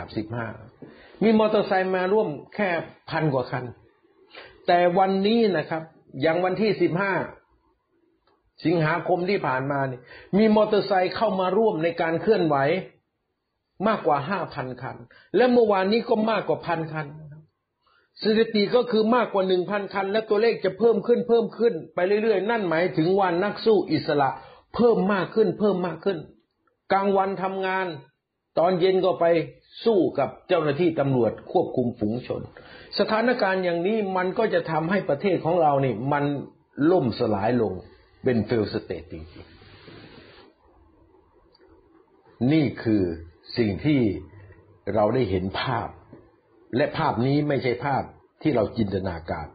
[0.00, 2.70] 2535 มีมอเตอร์ไซค์มาร่วมแค่
[3.10, 3.64] พันกว่าคัน
[4.66, 5.82] แต่วันนี้นะครับ
[6.22, 7.14] อย่างวันที่สิบห้า
[8.66, 10.00] สิงหาคมที่ผ่านมานี่
[10.38, 12.56] มีมอเตอร์ไซค์เข้ามาร่วมในการเคลื่อนไหว
[13.88, 14.96] มากกว่าห้าพันคัน
[15.36, 17.06] และเมื่อวานนี้ก็มากกว่าพันคัน
[18.22, 24.30] สถิติก็คือมากกว่าหนึ่งพันคัน และตัวเลขจะเพิ่มขึ้นเพิ่มขึ้น ไปเรื่อยๆ นั่นหมายถึงวันนักสู้อิสระ
[24.74, 26.18] เพิ่มมากขึ้นเพิ่มมากขึ้น
[26.92, 27.86] กลางวันทำงาน
[28.58, 29.26] ตอนเย็นก็ไป
[29.84, 32.42] สู้กับเจ้าหน้าที่ตำรวจควบคุมฝูงชน
[32.98, 36.24] สถานการณ์อย่างนี้มันก็จะทำให้ประเทศของเรานี่ มัน
[36.90, 37.72] ล่มสลายลง
[38.24, 43.02] เป็น failed state จริงๆนี่คือ
[43.56, 44.00] สิ่งที่
[44.94, 45.88] เราได้เห็นภาพ
[46.76, 48.02] และภาพนี้ไม่ใช่ภาพ
[48.42, 49.48] ที่เราจินตนาการ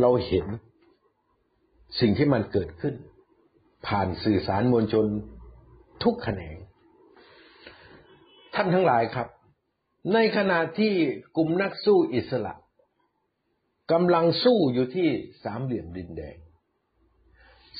[0.00, 0.46] เราเห็น
[2.00, 2.94] สิ่งที่มันเกิดขึ้น
[3.86, 5.06] ผ่านสื่อสารมวลชน
[6.02, 6.56] ทุกแขนง
[8.54, 9.28] ท่านทั้งหลายครับ
[10.14, 10.92] ในขณะที่
[11.36, 12.54] กลุ่มนักสู้อิสระ
[13.92, 15.08] กำลังสู้อยู่ที่
[15.44, 16.36] สามเหลี่ยมดินแดง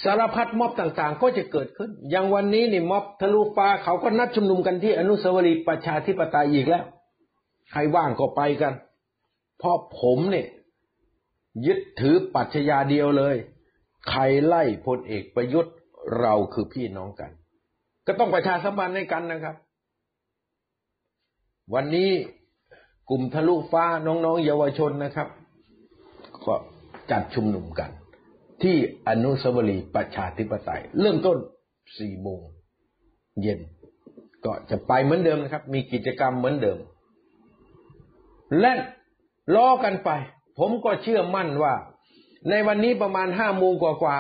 [0.03, 6.85] สารพัดม็อบต่างๆ ก็จะเกิดขึ้น อย่างวันนี้นี่ม็อบทะลุฟ้าเขาก็นัดชุมนุมกันที่อนุสาวรีย์ประชาธิปไตยอีกแล้ว
[7.71, 8.75] ใครว่างก็ไปกัน
[9.59, 10.49] เพราะผมเนี่ย
[11.67, 13.37] ยึดถือปัจญาเดียวเลย
[14.11, 15.75] ใครไล่พลเอกประยุทธ์
[16.21, 17.31] เราคือพี่น้องกัน
[18.07, 19.57] ก็ต้องประชาสัมพันธ์ให้กันนะครับ
[21.75, 22.11] วันนี้
[23.11, 25.29] กลุ่มทะลุฟ้าน้องๆเยาวชนนะครับ
[26.47, 26.55] ก็
[27.11, 27.91] จัดชุมนุมกัน
[28.63, 28.77] ที่
[29.09, 31.39] อนุสาวรีย์ประชาธิปไตย เริ่มต้น
[31.99, 32.41] สี่โมง
[33.43, 33.61] เย็น
[34.45, 36.79] ก็จะไปเหมือนเดิมนะครับ มีกิจกรรมเหมือนเดิม
[38.61, 38.73] และ
[39.55, 40.11] ล้อกันไป
[40.59, 41.75] ผมก็เชื่อมั่นว่า
[42.51, 44.19] ในวันนี้ประมาณห้าโมงกว่า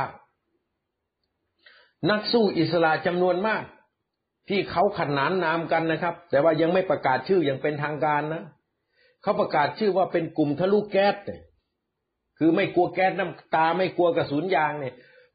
[1.24, 3.62] ๆนักสู้อิสระจำนวนมาก
[4.48, 8.44] ที่เขาขนานนามกันนะครับ แต่ว่ายังไม่ประกาศชื่ออย่างเป็นทางการนะ
[9.22, 11.42] เขาประกาศชื่อว่าเป็นกลุ่มทะลุแก๊สเนี่ย
[12.38, 14.94] คือไม่กลัวแก๊สน้ำตาไม่กลัวกระสุนยางเนี่ย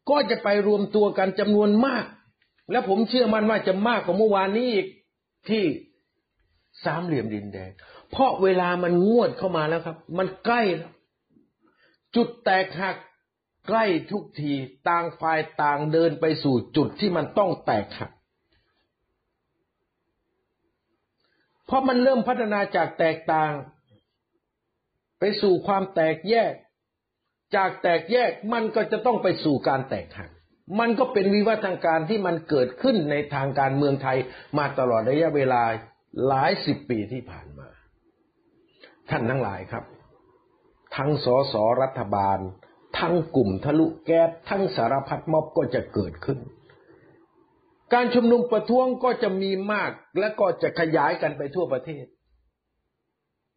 [0.10, 2.06] ก็จะไปรวมตัวกันจำนวนมาก
[2.72, 4.88] และผมเชื่อมั่นว่าจะมากกว่าเมื่อวานนี้อีก
[5.50, 5.64] ที่
[6.86, 7.72] สามเหลี่ยมดินแดง
[8.12, 10.92] เพราะเวลามันงวดเข้ามาแล้วครับ มันใกล้แล้ว
[12.16, 12.96] จุดแตกหัก
[13.68, 14.54] ใกล้ทุกที
[14.90, 18.12] ต่างฝ่ายต่างเดินไปสู่จุดที่มันต้องแตกหัก
[21.66, 23.52] เพราะมันเริ่มพัฒนาจากแตกต่าง
[25.20, 26.54] ไปสู่ความแตกแยก
[27.56, 30.30] จากแตกแยกมันก็จะต้องไปสู่การแตกหัก
[30.80, 34.18] มันก็เป็นวิวัฒนาการที่มันเกิดขึ้นในทางการเมืองไทย
[34.58, 35.64] มาตลอดระยะเวลา
[36.28, 37.61] หลายสิบปีที่ผ่านมา
[39.12, 39.84] ท่านทั้งหลายครับ
[40.96, 42.38] ทั้งสสรัฐบาล
[43.00, 46.40] ทั้งกลุ่มทะลุแก๊สทั้งสารพัดม็อบก็จะเกิดขึ้น
[47.94, 52.06] การชุมนุมประท้วงก็จะมีมากและก็จะขยายกันไปทั่วประเทศ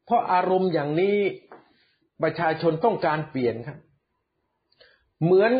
[0.04, 1.18] เพราะอารมณ์อย่างนี้
[2.22, 3.78] ประชาชนต้องการเปลี่ยนครับ
[5.22, 5.52] เหมือน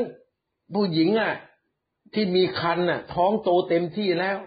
[0.75, 1.35] ผู้หญิงอะ
[2.15, 4.39] ที่มีคันอะ ท้องโตเต็มที่แล้ว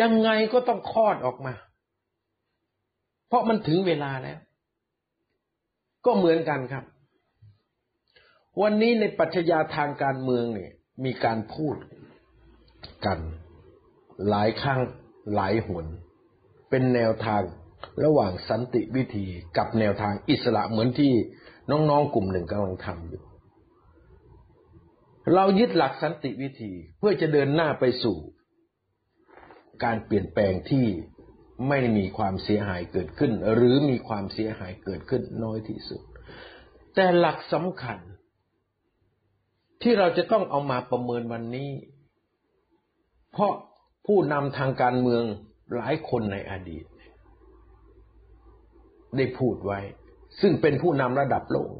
[0.00, 1.54] ยังไงก็ต้องคลอดออกมา
[3.32, 4.38] เพราะมันถึงเวลาแล้ว
[6.06, 6.84] ก็เหมือนกันครับ
[8.62, 10.72] วันนี้ในปัจจยาทางการเมืองเนี่ย
[11.04, 11.76] มีการพูด
[13.06, 13.18] กัน
[14.28, 14.80] หลายครั้ง
[15.34, 15.86] หลายหน
[16.70, 17.42] เป็นแนวทาง
[18.04, 21.12] ระหว่างสันติวิธีกับแนวทางอิสระเหมือนที่
[21.70, 23.22] น้องๆกลุ่มหนึ่งกำลังทำอยู่
[25.34, 28.16] เรายึดหลักสันติวิธีเพื่อจะเดินหน้าไปสู่
[29.84, 30.86] การเปลี่ยนแปลงที่
[31.68, 36.02] ไม่มีความเสียหายเกิดขึ้น หรือมีความเสียหายเกิดขึ้นน้อยที่สุด
[36.94, 37.98] แต่หลักสำคัญ
[39.82, 41.70] ที่เราจะต้องเอามาประเมินวันนี้
[43.32, 43.52] เพราะ
[44.06, 45.24] ผู้นำทางการเมือง
[45.74, 46.84] หลายคนในอดีต
[49.16, 49.80] ได้พูดไว้
[50.40, 51.70] ซึ่งเป็นผู้นำระดับโลก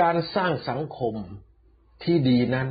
[0.00, 1.14] การสร้างสังคม
[2.04, 2.68] ที่ดีนั้น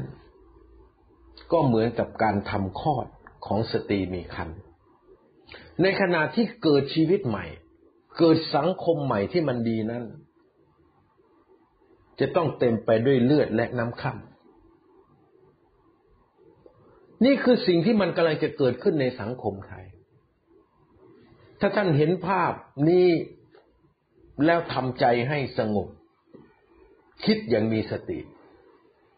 [1.51, 3.07] ก็เหมือนกับการทำคลอด
[3.45, 4.59] ของสตรีมีครรภ์
[5.81, 7.45] ในขณะที่เกิดชีวิตใหม่
[8.19, 10.03] เกิดสังคมใหม่ที่มันดีนั้น
[12.19, 14.17] จะต้องเต็มไปด้วยเลือดและน้ำข้าม
[17.25, 19.85] นี่คือสิ่งที่มันกำลังจะเกิดขึ้นในสังคมไทย
[21.59, 22.51] ถ้าท่านเห็นภาพ
[22.89, 23.07] นี้
[24.45, 25.87] แล้วทำใจให้สงบ
[27.25, 28.19] คิดอย่างมีสติ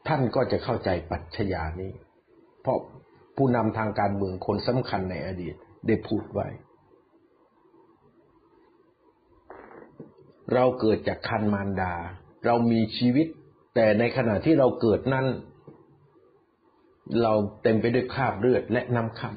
[0.08, 1.92] ท่านก็จะเข้าใจปัจฉญานี้
[2.62, 2.80] เพราะ
[3.36, 5.56] ผู้นำทางการเมืองคนสำคัญในอดีต
[5.88, 6.48] ได้พูดไว้
[10.54, 11.94] เราเกิดจากคันมารดา
[12.46, 13.28] เรามีชีวิต
[13.76, 15.26] แต่ในขณะที่เราเกิดนั้น
[17.22, 19.30] เราเต็มไปด้วยคราบเลือดและน้ำค่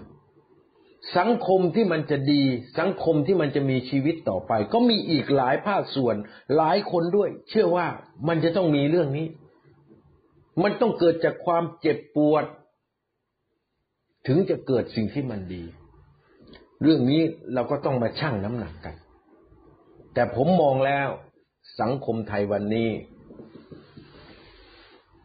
[0.54, 2.42] ำสังคมที่มันจะดี
[2.78, 6.16] สังคมที่มันจะมีชีวิตต่อไป ก็มีอีกหลายภาคส่วน
[6.56, 7.86] หลายคนด้วย เชื่อว่า
[8.28, 9.26] มันจะต้องมีเรื่องนี้
[10.62, 12.44] มันต้องเกิดจากความเจ็บปวด
[14.26, 15.64] ถึงจะเกิดสิ่งที่มันดี
[16.82, 17.22] เรื่องนี้
[17.54, 18.94] เราก็ต้องมาชั่งน้ำหนักกัน
[20.14, 21.08] แต่ผมมองแล้ว
[21.80, 22.90] สังคมไทยวันนี้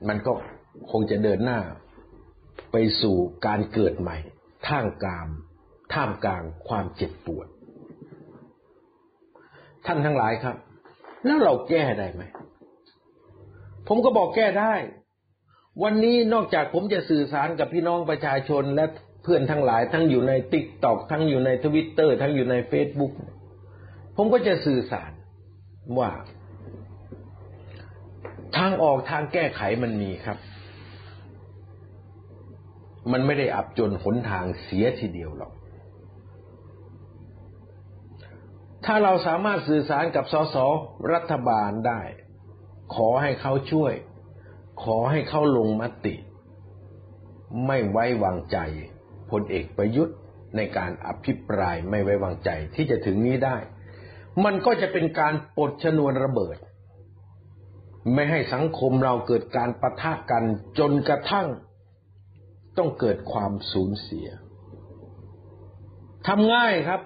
[0.07, 0.33] มันก็
[0.91, 1.59] คงจะเดินหน้า
[2.71, 3.15] ไปสู่
[3.45, 4.17] การเกิดใหม่
[4.67, 5.27] ท่ามกลาง
[5.93, 7.47] ท่ามกลางความเจ็บปวด
[9.85, 10.55] ท่านทั้งหลายครับ
[11.25, 12.23] แล้วเราแก้ได้ไหม
[13.87, 14.73] ผมก็บอกแก้ได้
[15.83, 18.85] วันนี้นอกจากผมจะสื่อสารกับพี่น้องประชาชนและ
[19.27, 23.13] เพื่อนทั้งหลาย ทั้งอยู่ใน TikTok ทั้งอยู่ในทวิตเตอร์ทั้งอยู่ในเฟซบุ๊ก
[24.15, 25.11] ผมก็จะสื่อสาร
[25.99, 26.11] ว่า
[28.57, 30.37] ทางออกทางแก้ไขมันมีครับ
[33.11, 35.53] มันไม่ได้อับจนหนทางเสียทีเดียวหรอก
[38.85, 40.55] ถ้าเราสามารถสื่อสารกับสส
[41.13, 42.01] รัฐบาลได้
[42.95, 43.93] ขอให้เขาช่วย
[44.83, 46.15] ขอให้เขาลงมติ
[47.67, 48.57] ไม่ไว้วางใจ
[49.31, 50.15] พลเอกประยุทธ์
[50.55, 53.57] ในการอภิปรายไม่ไว้วางใจที่จะถึงนี้ได้
[54.45, 56.57] มันก็จะเป็นการปลดชนวนระเบิด
[58.13, 60.43] ไม่ให้สังคมเราเกิดการประทะกัน
[60.79, 61.47] จนกระทั่ง
[62.77, 64.27] ต้องเกิดความสูญเสีย
[66.27, 67.01] ทำง่ายครับ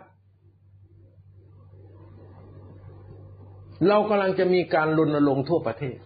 [3.87, 5.97] เรากำลังจะมีการรณรงค์ทั่วประเทศ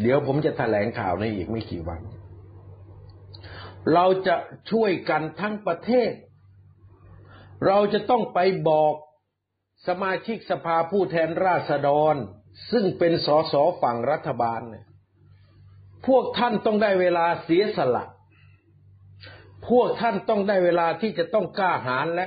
[0.00, 2.00] เดี๋ยวผมจะแถลงข่าวในอีกไม่กี่วัน
[3.94, 4.36] เราจะ
[4.70, 6.12] ช่วยกันทั้งประเทศ
[7.66, 8.94] เราจะต้องไปบอก
[9.88, 12.14] สมาชิกสภาผู้แทนราษฎร
[12.70, 14.86] ซึ่งเป็นสสฝั่งรัฐบาลเนี่ย
[16.06, 18.04] พวกท่านต้องได้เวลาเสียสละ
[19.68, 22.26] พวกท่านต้องได้เวลาที่จะต้องกล้าหาญและ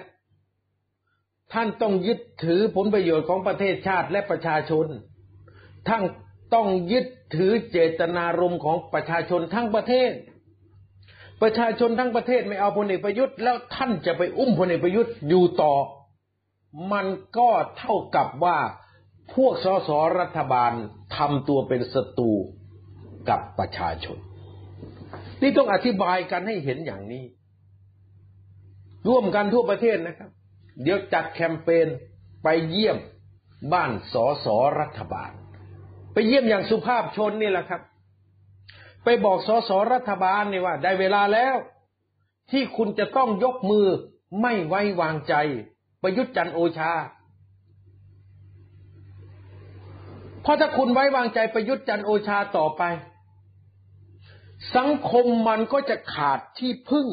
[1.53, 4.87] ท่านต้องยึดถือผลประโยชน์ของประเทศชาติและประชาชน
[5.87, 6.03] ท่าน
[6.53, 10.11] ต้องยึดถือเจตนารมณ์ของประชาชนทั้งประเทศ
[11.41, 15.73] ประชาชนทั้งประเทศไม่เอาพลเอกประยุทธ์แล้วท่านจะไปอุ้มพลเอกประยุทธ์อยู่ต่อ
[16.93, 18.57] มันก็เท่ากับว่า
[19.33, 20.71] พวกสสรัฐบาล
[21.17, 22.31] ทำตัวเป็นศัตรู
[23.29, 24.17] กับประชาชน
[25.41, 27.23] นี่ต้องอธิบายกันให้เห็นอย่างนี้
[29.07, 30.29] ร่วมกันทั่วประเทศนะครับ
[30.83, 31.87] เดี๋ยวจัดแคมเปญ
[32.43, 32.97] ไปเยี่ยม
[33.73, 34.47] บ้านสส
[34.79, 35.31] รัฐบาล
[36.13, 37.81] ไปเยี่ยมอย่างสุภาพชนนี่แหละครับ
[39.05, 41.55] ไปบอกสสรัฐบาลเนี่ยว่า ได้เวลาแล้ว
[42.51, 43.87] ที่คุณจะต้องยกมือ
[44.41, 45.33] ไม่ไว้วางใจ
[46.01, 46.91] ประยุทธ์จันโอชา
[50.41, 52.83] เพราะถ้าคุณไว้วางใจประยุทธ์จันโอชาต่อไป
[54.77, 57.07] สังคมมันก็จะขาดที่พึ่ง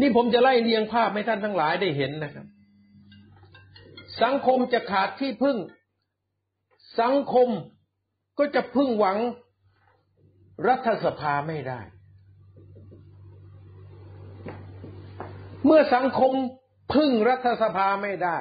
[0.00, 2.46] นี่ผมจะไล่เรียงภาพให้ท่านทั้งหลายได้เห็นนะครับ
[4.22, 5.56] สังคมจะขาดที่พึ่ง
[7.00, 7.48] สังคม
[8.38, 9.18] ก็จะพึ่งหวัง
[10.68, 11.80] รัฐสภาไม่ได้
[15.64, 16.32] เมื่อสังคม
[16.94, 18.38] พึ่งรัฐสภาไม่ได้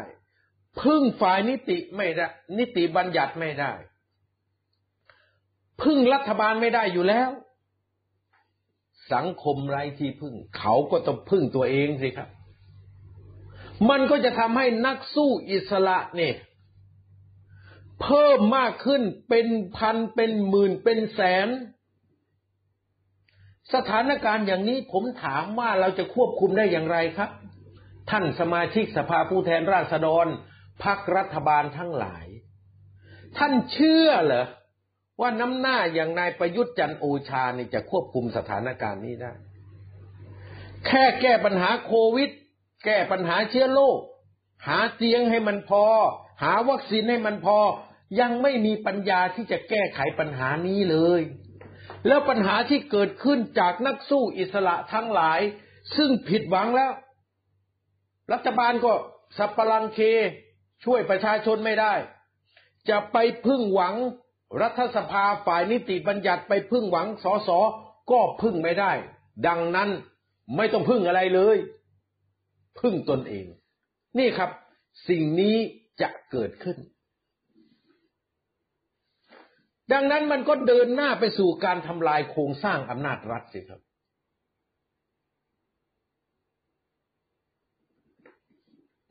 [0.83, 2.27] พึ่งฝ่ายนิติไม่ได้
[2.57, 3.73] นิติบัญญัติไม่ได้
[5.83, 7.29] พึ่งรัฐบาลไม่ได้อยู่แล้ว
[9.13, 12.29] สังคมไร้ที่พึ่ง เขาก็ต้องพึ่งตัวเองสิครับ
[13.89, 16.35] มันก็จะทำให้นักสู้อิสระเนี่ย
[18.03, 21.47] เพิ่มมากขึ้นเป็นพันเป็นหมื่นเป็นแสน
[23.73, 27.29] สถานการณ์อย่างนี้ผมถามว่าเราจะควบคุมได้อย่างไรครับ
[28.09, 30.25] ท่านสมาชิกสภาผู้แทนราษฎร
[30.83, 32.25] พักรัฐบาลทั้งหลาย
[33.37, 34.45] ท่านเชื่อเหรอ
[35.21, 39.33] ว่าน้ำหน้าอย่างนายประยุทธ์จันโอชานี่จะควบคุมสถานการณ์นี้ได้
[40.85, 42.29] แค่แก้ปัญหาโควิด
[42.85, 43.99] แก้ปัญหาเชื้อโรค
[44.67, 45.83] หาเตียงให้มันพอ
[46.43, 47.57] หาวัคซีนให้มันพอ
[48.19, 51.21] ยังไม่มีปัญญาที่จะแก้ไขปัญหานี้เลย
[52.07, 55.39] แล้วปัญหาที่เกิดขึ้นจากนักสู้อิสระทั้งหลาย
[55.95, 56.91] ซึ่งผิดหวังแล้ว
[58.33, 58.93] รัฐบาลก็
[59.37, 59.99] สับปะรังเค
[60.83, 61.93] ช่วยประชาชนไม่ได้
[62.89, 63.95] จะไปพึ่งหวัง
[64.61, 67.49] รัฐสภาฝ่ายนิติบัญญัติไปพึ่งหวังสส
[68.11, 68.91] ก็พึ่งไม่ได้
[69.47, 69.89] ดังนั้น
[70.57, 71.57] ไม่ต้องพึ่งอะไรเลย
[72.79, 73.45] พึ่งตนเอง
[74.19, 74.49] นี่ครับ
[75.09, 75.57] สิ่งนี้
[76.01, 76.77] จะเกิดขึ้น
[79.91, 83.81] ดังนั้นมันก็เดินหน้าไปสู่การทำลายโครงสร้างอำนาจรัฐสิครับ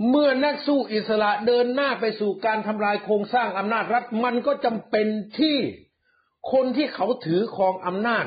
[0.08, 5.06] เมื่อนักสู้อิสระเดินหน้าไปสู่การทำลายโครงสร้างอำนาจรัฐ มันก็จำเป็น
[5.38, 5.56] ที่
[6.52, 8.26] คนที่เขาถือครองอำนาจ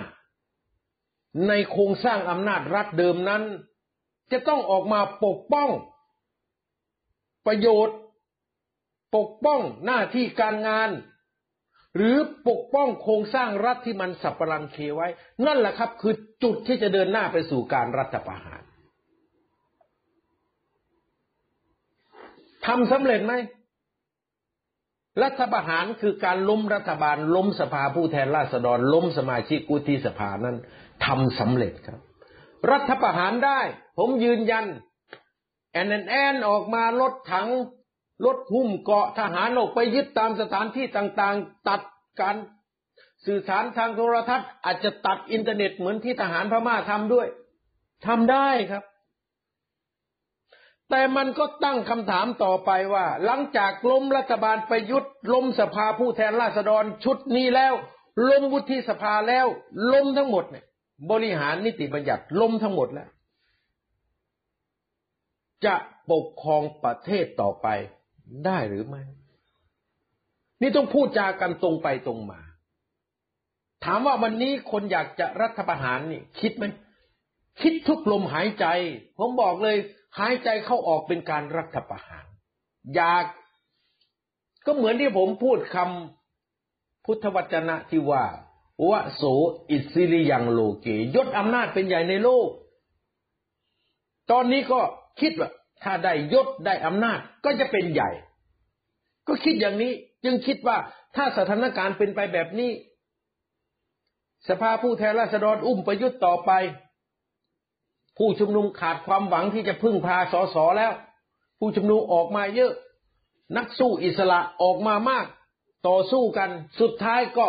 [1.47, 3.43] ในโครงสร้างอำนาจรัฐเดิมนั้น
[4.31, 5.69] จะต้องออกมาปกป้อง
[7.47, 7.97] ประโยชน์
[9.15, 10.89] ปกป้องหน้าที่การงาน
[11.95, 12.17] หรือ
[12.47, 15.07] ปกป้องโครงสร้างรัฐที่มันสับปะรังเคไว้
[15.45, 18.61] นั่นแหละครับ คือจุดที่จะเดินหน้าไปสู่การรัฐประหาร
[22.65, 23.33] ทำสำเร็จไหม
[25.23, 30.57] รัฐประหารคือการล้มรัฐบาล ล้มสภาผู้แทนราษฎร ล้มสมาชิกกุฏิสภานั้น
[31.05, 31.99] ทำสำเร็จครับ
[32.71, 33.59] รัฐประหารได้
[33.97, 34.65] ผมยืนยัน
[35.71, 37.47] แอนแอนออกมารถถัง
[38.25, 41.81] รถหุ้มเกาะทหารออกไปยึดตามสถานที่ต่างๆ ตัด
[42.21, 42.35] การ
[43.25, 47.27] สื่อสารทางโทรทัศน์ อาจจะตัดอินเทอร์เน็ตเหมือนที่ทหารพม่าทำด้วย
[48.07, 48.83] ทำได้ครับ
[50.89, 57.73] แต่มันก็ตั้งคำถามต่อไปว่า หลังจากล้มรัฐบาลประยุทธ์ล้มสภาผู้แทนราษฎรชุดนี้แล้ว
[58.29, 59.45] ล้มวุฒิสภาแล้ว
[59.93, 60.65] ล้มทั้งหมดเนี่ย
[61.11, 63.09] บริหารนิติบัญญัติล้มทั้งหมดแล้ว
[65.65, 65.75] จะ
[66.11, 67.67] ปกครองประเทศต่อไป
[68.45, 69.03] ได้หรือไม่
[70.61, 72.41] นี่ต้องพูดจากันตรงไปตรงมา
[73.85, 76.63] ถามว่าวันนี้คนอยากจะรัฐประหารนี่ คิดไหม
[77.61, 78.65] คิดทุกลมหายใจ
[79.17, 79.77] ผมบอกเลย
[80.19, 82.25] หายใจเข้าออกเป็นการรัฐประหาร
[82.95, 83.25] อยาก
[84.65, 88.25] ก็เหมือนที่ผมพูดคำพุทธวจนะที่ว่า
[88.89, 89.23] วะโส
[89.69, 92.49] อิสิริยังโลเกยศอำนาจเป็นใหญ่ในโลก
[94.31, 94.79] ตอนนี้ก็
[95.21, 95.49] คิดว่า
[95.83, 98.09] ถ้าได้ยศได้อำนาจก็จะเป็นใหญ่
[99.27, 99.91] ก็คิดอย่างนี้
[100.23, 100.77] จึงคิดว่า
[101.15, 102.71] ถ้าสถานการณ์เป็นไปแบบนี้
[104.49, 106.51] สภาผู้แทนราษฎรอุ้มประยุทธ์ต่อไป
[108.17, 110.91] ผู้ชุมนุมขาดความหวังที่จะพึ่งพาสสแล้ว
[111.59, 112.71] ผู้ชุมนุมออกมาเยอะ
[113.57, 115.25] นักสู้อิสระออกมามาก
[115.87, 116.49] ต่อสู้กัน
[116.79, 117.47] สุดท้ายก็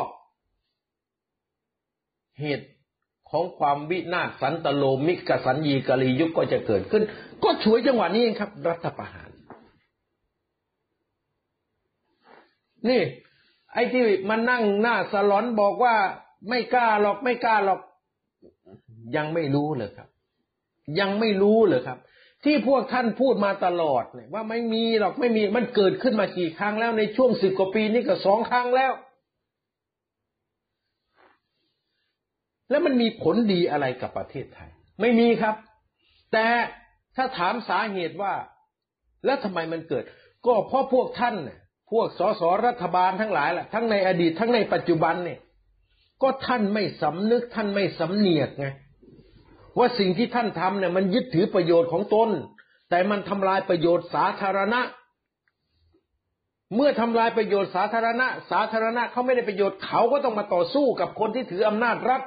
[2.40, 2.66] เหตุ
[3.30, 7.02] ของความวินาศสันตโลมิกสัญญีกะลียุคก็จะเกิดขึ้น
[7.44, 9.30] ก็ช่วยจังหวะนี้เองครับ รัฐประหาร
[12.88, 13.02] นี่
[13.72, 15.94] ไอ้ที่มานั่งหน้าสลอนบอกว่า
[16.48, 17.80] ไม่กล้าหรอกไม่กล้าหรอก
[19.16, 20.08] ยังไม่รู้เลยครับ
[21.00, 21.98] ยังไม่รู้เลยครับ
[22.44, 28.92] ที่พวกท่านพูดมาตลอดเนี่ยว่าไม่มีหรอกไม่มีมันเกิดขึ้นมากี่ครั้งแล้วในช่วงสิบกว่าปีนี้ก็สองครั้งแล้ว
[32.70, 35.54] แล้วมันมีผลดีอะไรกับประเทศไทย ไม่มีครับ
[36.32, 36.46] แต่
[37.16, 38.34] ถ้าถามสาเหตุว่า
[39.24, 40.04] แล้วทำไมมันเกิด
[40.46, 41.34] ก็เพราะพวกท่าน
[41.92, 45.38] พวกสสรัฐบาลทั้งหลายแหละทั้งในอดีตทั้งในปัจจุบันเนี่ย
[46.22, 48.66] ก็ท่านไม่สำนึกท่านไม่สำเนียกไง
[49.78, 52.30] ว่าสิ่งที่ท่านทำเนี่ยมันยึดถือประโยชน์ของตน
[52.90, 54.80] แต่มันทำลายประโยชน์สาธารณะ
[56.74, 62.22] เมื่อทำลายประโยชน์สาธารณะ สาธารณะเขาไม่ได้ประโยชน์เขาก็ต้องมาต่อสู้กับคนที่ถืออำนาจรัฐ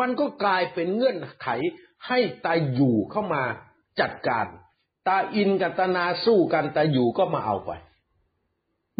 [0.00, 1.48] มันก็กลายเป็นเงื่อนไข
[2.06, 3.42] ให้ตาอยู่เข้ามา
[4.00, 4.46] จัดการ
[5.08, 7.70] ตาอินกับตานาสู้กันตาอยู่ก็มาเอาไป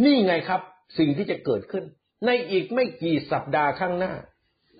[0.04, 0.60] นี่ไงครับ
[0.98, 1.84] สิ่งที่จะเกิดขึ้น
[2.26, 4.14] ในอีกไม่กี่สัปดาห์ข้างหน้า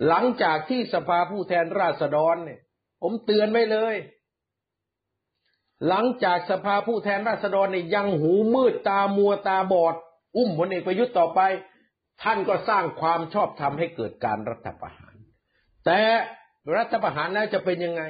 [0.07, 2.59] หลังจากที่สภาผู้แทนราษฎรเนี่ย
[3.01, 3.95] ผมเตือนไว้เลย
[5.87, 9.95] หลังจากสภาผู้แทนราษฎรเนี่ยยังหูมืดตามัวตาบอด
[10.37, 11.39] อุ้มพลเอกประยุทธ์ต่อไป
[12.23, 15.06] ท่านก็สร้างความชอบธรรมให้เกิดการรัฐประหาร
[15.87, 16.01] แต่
[16.75, 18.03] รัฐประหารแล้วจะเป็นยังไง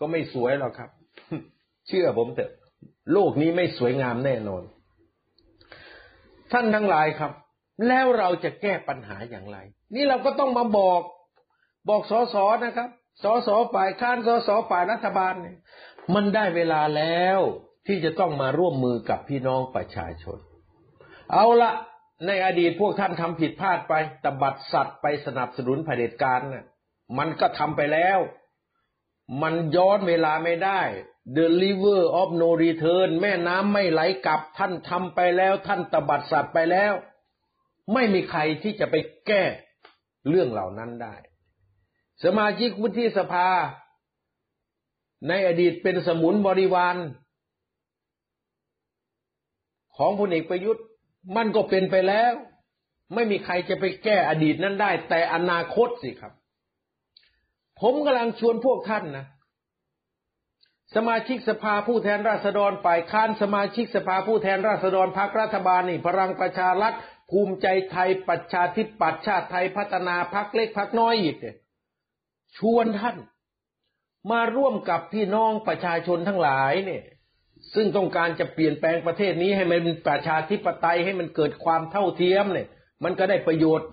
[0.00, 0.90] ก็ไม่สวยหรอกครับ
[1.88, 2.50] เชื่อผมเถอะ
[3.12, 4.62] โลกนี้ไม่สวยงามแน่นอน
[6.52, 7.32] ท่านทั้งหลายครับ
[7.88, 9.58] แล้วเราจะแก้ปัญหาอย่างไร
[9.94, 11.00] นี่เราก็ต้องมาบอก
[11.88, 12.90] บอกสอสอนะครับ
[13.22, 15.56] สอสอฝ่ายค้านสอสอฝ่ายรัฐบาลเนี่ย
[16.14, 17.38] มันได้เวลาแล้ว
[17.86, 20.38] ที่จะต้องมาร่วมมือกับพี่น้องประชาชน
[21.32, 21.72] เอาละ
[22.26, 23.94] ในอดีตพวกท่านทำผิดพลาดไป
[24.24, 26.66] ตบัดสัตว์ไปสนับสนุนเผด็จการน่ะ
[27.18, 28.18] มันก็ทำไปแล้ว
[29.42, 30.80] มันย้อนเวลาไม่ได้
[31.36, 36.92] The river of no return แม่น้ำไม่ไหลกลับ ท่านทำไปแล้ว ท่านตบัดสัตว์ไปแล้ว
[37.92, 38.94] ไม่มีใครที่จะไป
[39.26, 39.42] แก้
[40.28, 41.14] เรื่องเหล่านั้นได้
[42.24, 43.48] สมาชิกวุฒิสภา
[45.28, 46.96] ในอดีตเป็นสมุนบริวาร
[49.96, 50.84] ของพลเอกประยุทธ์
[51.36, 52.32] มันก็เป็นไปแล้ว
[53.14, 56.32] ไม่มีใครจะไปแก้อดีตนั้นได้ แต่อนาคตสิครับ
[57.80, 59.26] ผมกำลังชวนพวกท่านนะ
[60.94, 66.94] สมาชิกสภาผู้แทนราษฎรฝ่ายค้านสมาชิกสภาผู้แทนราษฎรพรรครัฐบาลนี่พลังประชารัฐ
[67.30, 71.56] ภูมิใจไทยประชาธิปัตย์ชาติไทยพัฒนาพรรคเล็กพรรคน้อยอีกเนี่ย
[72.58, 73.16] ชวนท่าน
[74.30, 77.04] มาร่วมกับพี่น้องประชาชนทั้งหลายเนี่ย
[77.74, 82.68] ซึ่งต้องการจะเปลี่ยนแปลงประเทศนี้ให้มันเป็นประชาธิปไตยให้มันเกิดความเท่าเทียมเนี่ย
[83.04, 83.88] มันก็ได้ประโยชน์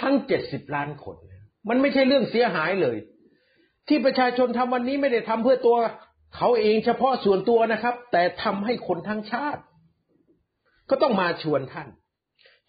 [0.00, 1.16] ทั้งเจ็ดสิบล้านคน
[1.68, 2.96] มันไม่ใช่เรื่องเสียหายเลย
[3.88, 5.76] ที่ประชาชนทำวันนี้ไม่ได้ทำเพื่อตัว
[6.36, 9.62] เขาเองเฉพาะส่วนตัวนะครับ แต่ทำให้คนทั้งชาติ
[10.90, 11.88] ก็ต้องมาชวนท่าน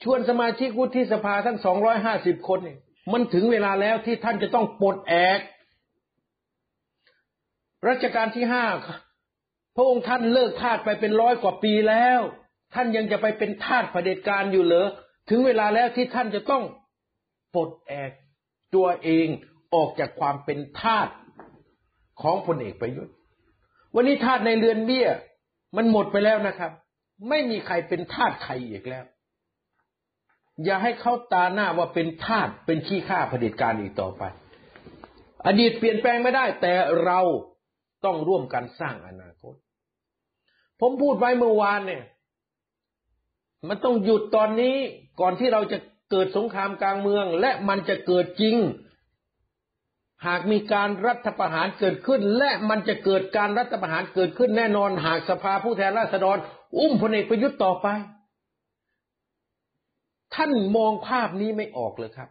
[0.04, 2.78] ชวนสมาชิกวุฒิสภาทั้งสองร้อยห้าสิบคนเนี่ย
[3.12, 5.40] มันถึงเวลาแล้วที่ท่านจะต้องปลดแอก
[7.90, 8.66] รัชกาลที่ห้า
[9.76, 12.20] พระองค์ท่านเลิกทาสไปเป็นร้อยกว่าปีแล้ว
[12.74, 14.90] ท่านยังจะไปเป็นทาสเผด็จการอยู่เหรอ
[15.30, 16.64] ถึงเวลาแล้วที่ท่านจะต้อง
[17.56, 18.12] ปลดแอก
[18.76, 19.28] ตัวเอง
[19.76, 21.08] ออกจากความเป็นทาส
[22.22, 23.14] ของพลเอกประยุทธ์
[23.96, 25.08] วันนี้ทาสในเรือนเบี้ย
[25.78, 26.72] มันหมดไปแล้วนะครับ
[27.30, 29.06] ไม่มีใครเป็นทาสใครอีกแล้ว
[30.64, 34.24] อย่าให้เขาตาหน้าว่าเป็นทาสเป็นขี้ข้าเผด็จการอีกต่อไป
[35.48, 36.74] อดีตเปลี่ยนแปลงไม่ได้ แต่
[37.06, 37.20] เรา
[38.06, 39.54] ต้องร่วมกันสร้างอนาคต
[40.86, 42.04] ผมพูดไว้เมื่อวานเนี่ย
[43.68, 44.76] มันต้องหยุดตอนนี้
[45.20, 45.78] ก่อนที่เราจะ
[46.12, 48.56] เกิดสงครามกลางเมือง และมันจะเกิดจริง
[50.26, 56.38] หากมีการรัฐประหารเกิดขึ้น และมันจะเกิดการรัฐประหารเกิดขึ้นแน่นอน หากสภาผู้แทนราษฎร
[56.78, 57.88] อุ้มพลเอกประยุทธ์ต่อไป
[60.36, 62.30] ท่านมองภาพนี้ไม่ออกเลยครับ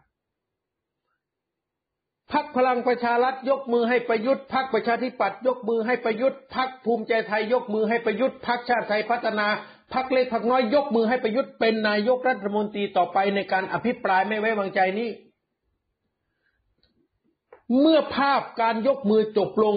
[2.33, 9.47] พักพลังประชารัฐยกมือให้ประยุทธ์พักประชาธิปัตย์ยกมือให้ประยุทธ์พักภูมิใจไทยยกมือให้ประยุทธ์พักชาติไทยพัฒนา
[9.93, 15.09] พักเล็กพักน้อยยกมือให้ประยุทธ์เป็นนายกรัฐมนตรีต่อไปในการอภิปรายไม่ไว้วางใจนี้
[17.79, 19.75] เมื่อภาพการยกมือจบลง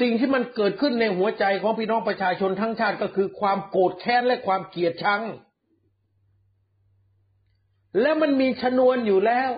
[0.00, 5.22] สิ่งที่มันเกิดขึ้นในหัวใจของพี่น้องประชาชนทั้งชาติก็คือความโกรธแค้นและความเกลียดชัง
[8.00, 9.50] และมันมีชนวนอยู่แล้ว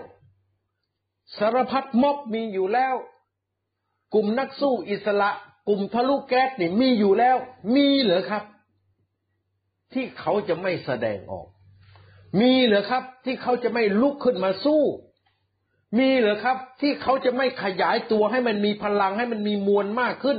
[1.37, 2.95] สารพัดม็อบมีอยู่แล้ว
[4.15, 5.31] กลุ่มนักสู้อิสระ
[5.69, 7.37] กลุ่มทะลุแก๊สนี่มีอยู่แล้ว
[7.75, 8.45] มีเหรอครับ
[9.93, 11.47] ที่เขาจะไม่แสดงออก
[12.41, 14.83] มีเหรอครับ ที่เขาจะไม่ลุกขึ้นมาสู้
[15.99, 20.39] มีเหรอครับ ที่เขาจะไม่ขยายตัวให้มันมีพลังให้มันมีมวลมากขึ้น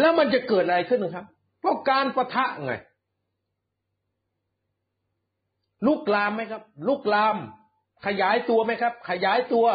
[0.00, 1.26] แล้วมันจะเกิดอะไรขึ้นครับ
[1.60, 2.72] เพราะการประทะไง
[5.86, 7.36] ลุกลามไหมครับ ลุกลาม
[8.06, 9.66] ขยายตัวไหมครับ ขยายตัว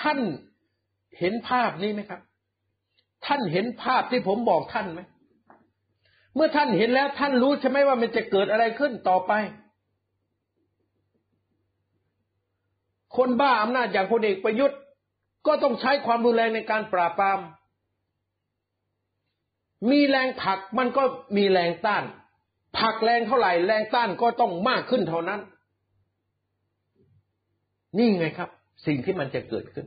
[0.00, 0.18] ท่าน
[1.18, 2.20] เห็นภาพนี้ไหมครับ
[3.26, 5.00] ท่านเห็นภาพที่ผมบอกท่านไหม
[6.34, 9.32] เมื่อท่านเห็นแล้วท่านรู้ใช่ไหมว่ามันจะเกิดอะไรขึ้นต่อไป
[13.16, 14.78] คนบ้าอำนาจอย่างพลเอกประยุทธ์
[15.46, 17.40] ก็ต้องใช้ความรุนแรงในการปราบปราม
[19.90, 21.02] มีแรงผลักมันก็
[21.36, 22.04] มีแรงต้าน
[22.78, 25.40] ผลักแรงเท่าไหร่แรงต้านก็ต้องมากขึ้นเท่านั้น
[27.98, 28.48] นี่ไงครับ
[28.86, 29.86] สิ่งที่มันจะเกิดขึ้น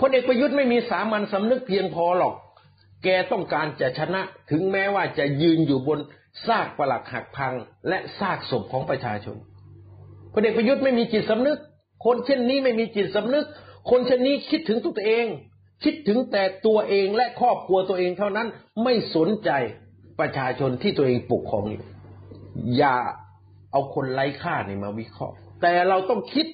[0.00, 2.34] พลเอกประยุทธ์ไม่มีสามัญสำนึกเพียงพอหรอก
[3.04, 4.20] แกต้องการจะชนะ
[4.50, 5.98] ถึงแม้ว่าจะยืนอยู่บน
[6.46, 7.54] ซากปลักหักพัง
[7.88, 9.36] และซากศพของประชาชน
[10.32, 11.58] พลเอกประยุทธ์ไม่มีจิตสำนึก
[12.04, 13.46] คนเช่นนี้ไม่มีจิตสำนึก
[13.90, 15.26] คนเช่นนี้คิดถึงตัวเอง
[15.84, 18.48] คิดถึงแต่ตัวเองและครอบครัวตัวเองเท่านั้น
[18.82, 19.50] ไม่สนใจ
[20.20, 21.84] ประชาชนที่ตัวเองปกครองอยู่
[22.76, 22.96] อย่า
[23.70, 26.46] เอาคนไร้ค่าเนี่ยมาวิเคราะห์ แต่เราต้องคิด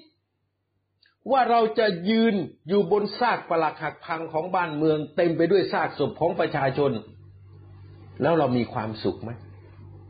[1.31, 2.35] ว่าเราจะยืน
[2.69, 6.93] อยู่บนซากปลักหักพังของบ้านเมือง เต็มไปด้วยซากศพของประชาชน
[8.23, 9.31] แล้วเรามีความสุขไหม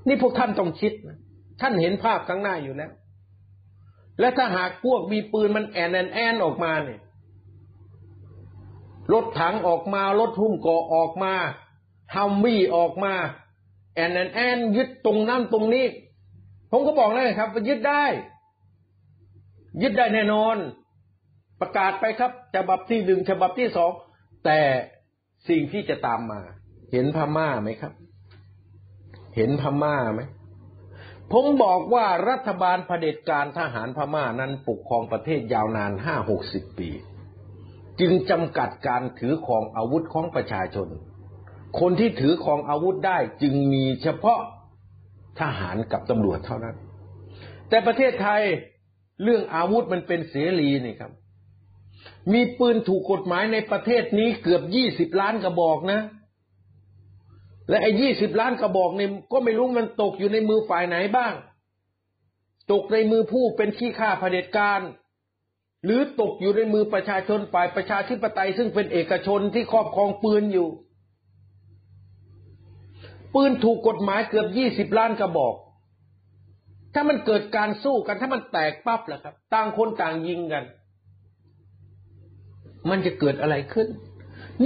[0.06, 1.18] นี่พวกท่านต้องคิดนะ
[1.60, 2.92] ท่านเห็นภาพข้างหน้าอยู่แล้ว
[4.20, 7.00] และถ้าหากพวกมีปืนมันแอนแอนแอนออกมาเนี่ย
[9.12, 11.34] รถถังออกมารถหุ้มเกราะออกมา
[12.14, 13.14] Humvee ออกมา
[13.94, 15.86] แอนแอนแอนยึดตรงนั้นตรงนี้
[16.70, 18.04] ผมก็บอกแล้วครับว่ายึดได้
[19.82, 20.56] ยึดได้แน่นอน
[21.60, 23.92] ประกาศไปครับฉบับที่หนึ่งฉบับที่สอง
[24.44, 24.60] แต่
[25.48, 26.40] สิ่งที่จะตามมา
[26.92, 27.92] เห็นพม่าไหมครับ
[29.36, 30.20] เห็นพม่าไหม
[31.32, 36.90] ผมบอกว่ารัฐบาลเผด็จการทหารพม่านั้นปกครองประเทศยาวนานห้าหกสิบปี
[38.00, 40.88] จึงจำกัดการถือของอาวุธของประชาชน
[41.78, 44.40] คนที่ถือของอาวุธได้จึงมีเฉพาะ
[45.40, 46.76] ทหารกับตำรวจเท่านั้น
[47.68, 48.42] แต่ประเทศไทย
[49.22, 51.12] เรื่องอาวุธมันเป็นเสรีนี่ครับ
[52.32, 56.00] มีปืนถูกกฎหมายในประเทศนี้เกือบยี่สิบล้านกระบอกนะ
[57.68, 61.32] และไอ้ยี่สิบล้านกระบอกเนี่ยก็ไม่รู้มันตกอยู่ในมือฝ่ายไหนบ้าง
[62.72, 64.80] ตกในมือผู้เป็นขี้ข้าเผด็จการ
[65.84, 70.68] หรือตกอยู่ในมือประชาชนฝ่ายประชาธิปไตยซึ่งเป็นเอกชนที่ครอบครองปืนอยู่
[73.34, 75.54] ปืนถูกกฎหมายเกือบยี่สิบล้านกระบอก
[76.94, 80.64] ถ้ามันเกิดการสู้กัน ถ้ามันแตกปั๊บแหละครับ ต่างคนต่างยิงกัน
[82.90, 83.88] มันจะเกิดอะไรขึ้น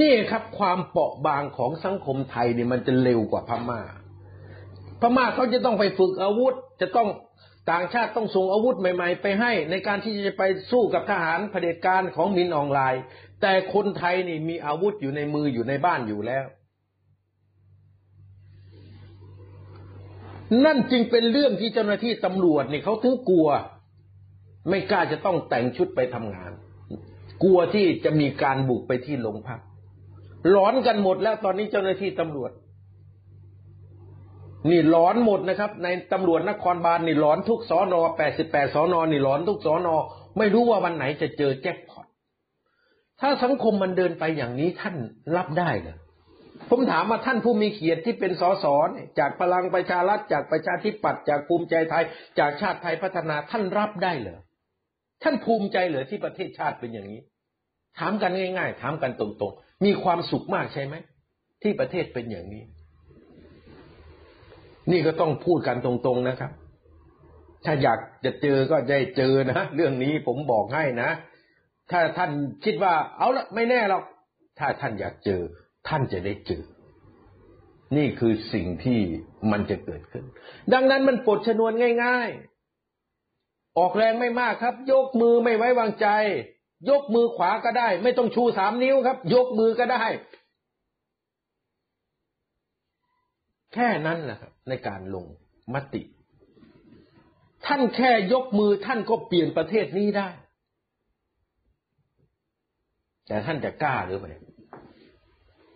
[0.01, 3.81] นี่ครับ ความเปราะบางของสังคมไทยเนี่ยมันจะเร็วกว่าพม่า
[5.01, 7.09] พม่าเขาจะต้องไปฝึกอาวุธ จะต้อง
[7.71, 13.03] ต่างชาติต้องส่งอาวุธใหม่ ๆ ไปให้ ในการที่จะไปสู้กับทหารเผด็จการของมินออนไลน์
[13.43, 16.47] แต่คนไทยนี่มีอาวุธอยู่ในมืออยู่ในบ้านอยู่แล้ว
[20.65, 23.49] นั่นจึงเป็นเรื่องที่เจ้าหน้าที่ตำรวจเนี่ยเขาถึงกลัว
[24.69, 26.53] ไม่กล้าจะต้องแต่งชุดไปทำงาน
[27.43, 29.61] กลัวที่จะมีการบุกไปที่โรงพัก
[30.51, 32.51] หลอนกันหมดแล้วตอนนี้เจ้าหน้าที่ตำรวจ
[34.71, 39.95] นี่หลอนหมดนะครับ ในตำรวจนครบาลนี่หลอนทุกสอนอแปดสิบแปดสอนอนี่หลอนทุกสอนอ
[40.39, 42.07] ไม่รู้ว่าวันไหนจะเจอแจ็คพอต
[43.21, 44.97] ถ้าสังคมมันเดินไปอย่างนี้ท่าน
[45.37, 45.97] รับได้เหรอ
[46.71, 48.67] ผมถามว่าท่านผู้มีเกียรติที่เป็นสส
[49.19, 52.05] จากพลังประชารัฐจากประชาธิปัตย์จากภูมิใจไทย
[52.39, 54.41] จากชาติไทยพัฒนาท่านรับได้เหรอ
[55.23, 57.21] ท่านภูมิใจเหรอที่ประเทศชาติเป็นอย่างนี้
[57.99, 60.95] ถามกันง่าย ๆ ถามกันตรงๆ มีความสุขมากใช่ไหม
[61.63, 62.63] ที่ประเทศเป็นอย่างนี้
[64.91, 66.53] นี่ก็ต้องพูดกันตรงๆนะครับ
[67.65, 71.11] ถ้าอยากจะเจอก็ได้เจอนะเรื่องนี้ผมบอกให้นะ
[71.91, 72.31] ถ้าท่าน
[72.65, 74.05] คิดว่าเอาละไม่แน่หรอก
[74.59, 75.43] ถ้าท่านอยากเจอ
[75.89, 76.65] ท่านจะได้เจอ
[77.97, 79.01] นี่คือสิ่งที่
[79.51, 80.25] มันจะเกิดขึ้น
[80.73, 81.73] ดังนั้นมันปลดชนวน
[82.05, 82.29] ง่าย
[83.05, 86.09] ๆ ออกแรงไม่มากครับ ยกมือไม่ไว้วางใจ
[86.91, 90.05] ยกมือขวาก็ได้ ไม่ต้องชูสามนิ้วครับ ยกมือก็ได้
[93.75, 95.25] แค่นั้นแหละครับ ในการลง
[95.75, 96.03] มติ
[97.67, 100.29] ท่านแค่ยกมือท่านก็เปลี่ยนประเทศนี้ได้
[103.27, 104.29] แต่ท่านจะกล้าหรือไม่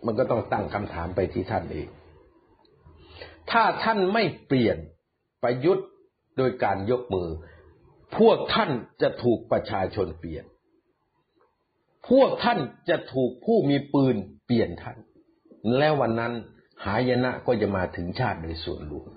[0.05, 1.87] มันก็ต้องตั้งคำถามไปที่ท่านเอง
[3.51, 4.77] ถ้าท่านไม่เปลี่ยน
[5.43, 5.87] ประยุทธ์
[6.37, 7.29] โดยการยกมือ
[8.17, 8.71] พวกท่าน
[9.01, 10.45] จะถูกประชาชนเปลี่ยน
[12.09, 14.97] พวกท่านจะถูกผู้มีปืนเปลี่ยนท่าน
[15.77, 16.33] แล้ววันนั้น
[16.85, 19.09] หายนะก็จะมาถึงชาติโดยส่วนรวม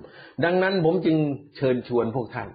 [0.44, 1.16] ดังนั้นผมจึง
[1.56, 2.48] เชิญชวนพวกท่าน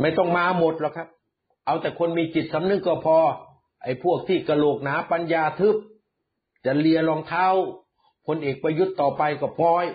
[0.00, 1.08] ไม่ต้องมาหมดหรอกครับ
[1.66, 3.18] เอาแต่คนมีจิตสำนึกก็พอ
[3.82, 5.76] ไอ้พวกที่กระโหลกหนาปัญญาทึบ
[6.66, 7.46] จะเลียรองเท้า
[8.26, 9.86] พลเอกประยุทธ์ต่อไปก็พลอย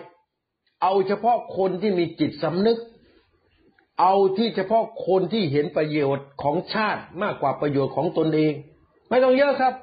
[0.82, 2.78] เอาเฉพาะคนที่มีจิตสำนึก
[4.00, 8.52] เอาที่เฉพาะคนที่เห็นประโยชน์ของชาติมากกว่าประโยชน์ของตนเอง
[9.08, 9.74] ไม่ต้องเยอะครับ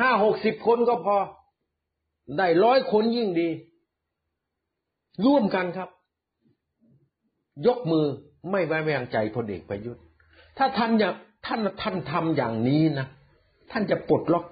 [0.00, 1.16] ห้าหกสิบคนก็พอ
[2.38, 3.48] ได้ร้อยคนยิ่งดี
[5.24, 5.88] ร่วมกันครับ
[7.66, 8.06] ยกมือ
[8.50, 10.02] ไม่ไว้วางใจพลเอกประยุทธ์
[10.58, 11.14] ถ้าท่านอย่าง
[11.46, 13.06] ท่านท่านทำอย่างนี้นะ
[13.70, 14.44] ท่านจะปลดล็อก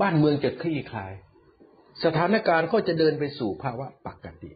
[0.00, 1.12] บ้านเมืองจะคลี่คลาย
[2.04, 4.50] สถานการณ์ก็จะเดินไปสู่ภาวะปกติ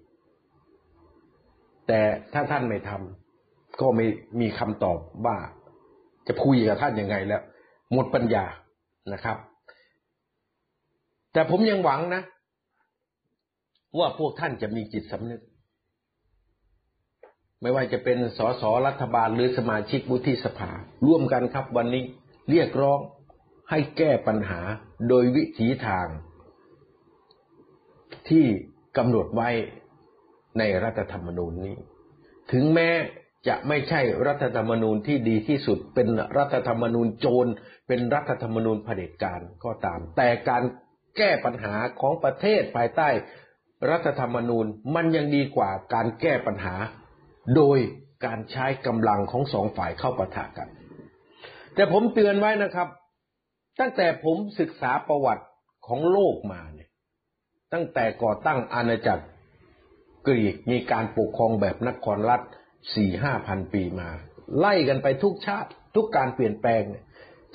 [1.87, 2.01] แต่
[2.32, 4.07] ถ้าท่านไม่ทำก็ไม่
[4.41, 5.37] มีคำตอบว่า
[6.26, 7.43] จะคุยกับท่านยังไงแล้ว
[7.93, 8.45] หมดปัญญา
[9.12, 9.37] นะครับ
[11.32, 12.22] แต่ผมยังหวังนะ
[13.99, 15.43] ว่าพวกท่านจะมีจิตสำนึก
[17.61, 20.70] ไม่ว่าจะเป็นสสรัฐบาลหรือสมาชิกวุฒิสภา
[21.07, 22.05] ร่วมกันครับวันนี้
[22.51, 22.99] เรียกร้อง
[23.71, 24.61] ให้แก้ปัญหา
[25.09, 26.07] โดยวิถีทาง
[28.29, 28.45] ที่
[28.97, 29.51] กำหนดไว้
[30.59, 31.77] ในรัฐธรรมนูญนี้
[32.53, 32.91] ถึงแม้
[33.49, 36.09] จะไม่ใช่รัฐธรรมนูญที่ดีที่สุด เป็น
[36.39, 37.47] รัฐธรรมนูญโจร
[37.89, 40.62] เป็นรัฐธรรมนูญเผด็จการก็ตาม แต่การ
[41.17, 43.09] แก้ปัญหาของประเทศภายใต้
[43.91, 46.75] รัฐธรรมนูญมันยังดีกว่าการแก้ปัญหา
[47.57, 47.79] โดย
[48.27, 50.69] การใช้กำลังของสองฝ่ายเข้าปะทะกัน
[51.75, 52.89] แต่ผมเตือนไว้นะครับ
[53.81, 55.45] ตั้งแต่ผมศึกษาประวัติ
[55.87, 56.91] ของโลกมาเนี่ย
[57.72, 59.25] ตั้งแต่ก่อตั้งอาณาจักร
[60.27, 62.41] กรีกมีการปกครองแบบนครรัฐ
[62.95, 64.11] สี่ห้าพันปีมา
[64.59, 67.05] ไล่กันไปทุกชาติ ทุกการเปลี่ยนแปลงเนี่ย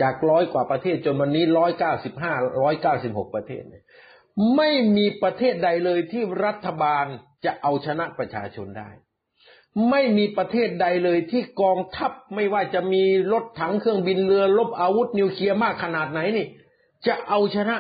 [0.02, 3.84] จากร้อยกว่าประเทศจนวันนี้ร้อยเก้าสิบห้าร้อยเก้าสิบหกประเทศเนี่ย
[4.56, 7.06] ไม่มีประเทศใดเลยที่รัฐบาล
[7.46, 8.90] จะเอาชนะประชาชนได้
[9.90, 13.04] ไม่มีประเทศใดเลยที่กองทัพไม่ว่าจะมี
[13.34, 16.48] รถถังเครื่องบินเรือรบอาวุธนิวเคลียร์มากขนาดไหนนี่
[17.08, 17.78] จะเอาชนะ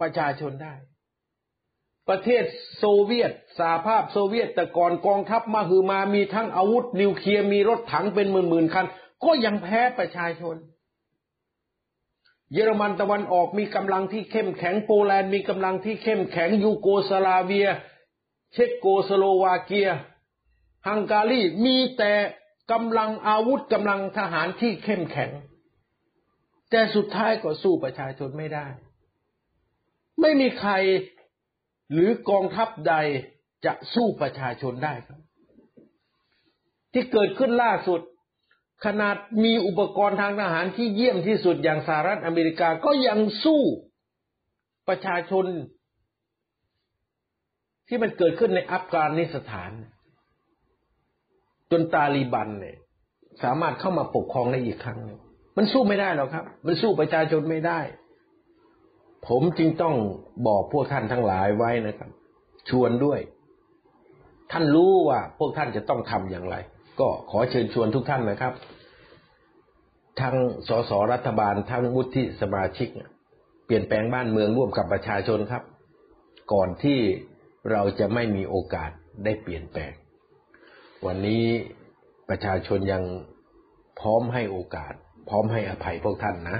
[0.00, 0.74] ประชาชนได้
[2.08, 2.44] ประเทศ
[2.78, 8.86] โซเวียตสหภาพโซเวียตแต่ก่อนกองทัพมาคือมามีทั้งอาวุธ นิวเคลียร์มีรถถังเป็นหมื่นๆคัน
[9.24, 10.56] ก็ยังแพ้ประชาชน
[12.52, 17.68] เยอรมันตะวันออกมีกำลังที่เข้มแข็งโปแลนด์มีกำลังที่เข้มแข็งยูโกสลาเวีย
[18.52, 19.88] เช็กโกสโลวาเกีย
[20.86, 22.12] ฮังการีมีแต่
[22.72, 25.30] กำลังอาวุธกำลังทหารที่เข้มแข็ง
[26.70, 28.66] แต่สุดท้ายก็สู้ประชาชนไม่ได้
[30.20, 30.72] ไม่มีใคร
[31.92, 32.94] หรือกองทัพใด
[33.64, 35.20] จะสู้ประชาชนได้ครับ
[36.92, 38.00] ที่เกิดขึ้นล่าสุด
[38.84, 43.62] ขนาดมีอุปกรณ์ทางทหารที่เยี่ยมที่สุดอย่างสหรัฐอเมริกาก็ยังสู้
[44.88, 45.46] ประชาชน
[47.88, 49.72] ที่มันเกิดขึ้นในอัฟกานิสถาน
[51.70, 52.76] จนตาลีบันเนี่ย
[53.42, 55.18] สามารถเข้ามาปกครองได้อีกครั้งนึง
[55.56, 57.80] มันสู้ไม่ได้หรอกครับ มันสู้ประชาชนไม่ได้
[59.26, 59.94] ผมจึงต้อง
[60.46, 62.10] บอกพวกท่านทั้งหลายไว้นะครับ
[62.68, 63.20] ชวนด้วย
[64.52, 66.56] ท่านรู้ว่าพวกท่านจะต้องทำอย่างไร
[67.00, 68.52] ก็ขอเชิญชวนทุกท่านนะครับ
[70.20, 70.36] ทั้ง
[70.68, 72.88] สสรัฐบาลทั้งวุฒิสมาชิก
[73.66, 75.62] เปลี่ยนแปลงบ้านเมืองร่วมกับประชาชนครับ
[76.52, 76.98] ก่อนที่
[77.72, 78.90] เราจะไม่มีโอกาส
[79.24, 79.92] ได้เปลี่ยนแปลง
[81.06, 81.44] วันนี้
[82.28, 83.02] ประชาชนยัง
[84.00, 84.92] พร้อมให้โอกาส
[85.28, 86.58] พร้อมให้อภัยพวกท่านนะ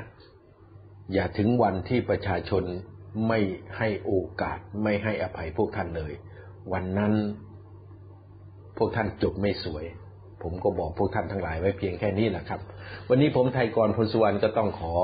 [1.13, 2.65] อย่าถึงวันที่ประชาชน
[3.29, 3.41] ไม่
[3.79, 4.13] ให้โอ
[4.43, 6.13] กาส ไม่ให้อภัยพวกท่านเลย
[6.73, 7.13] วันนั้น
[8.79, 9.85] พวกท่านจบไม่สวย
[10.43, 12.61] ผมก็บอกพวกท่านทั้งหลายไว้เพียงแค่นี้แหละครับ
[13.09, 14.95] วันนี้ผมไทยกรพลสุวรรณก็ต้องขอ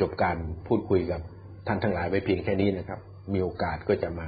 [0.00, 1.20] จบการพูดคุยกับ
[1.66, 3.00] ท่านทั้งหลายไว้เพียงแค่นี้นะครับ
[3.32, 4.26] มีโอกาสก็จะมา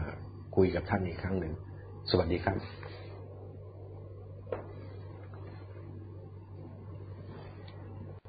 [0.57, 1.53] คุยกับท่านอีกครั้งหนึ่ง
[2.11, 2.80] สวัสดีครับ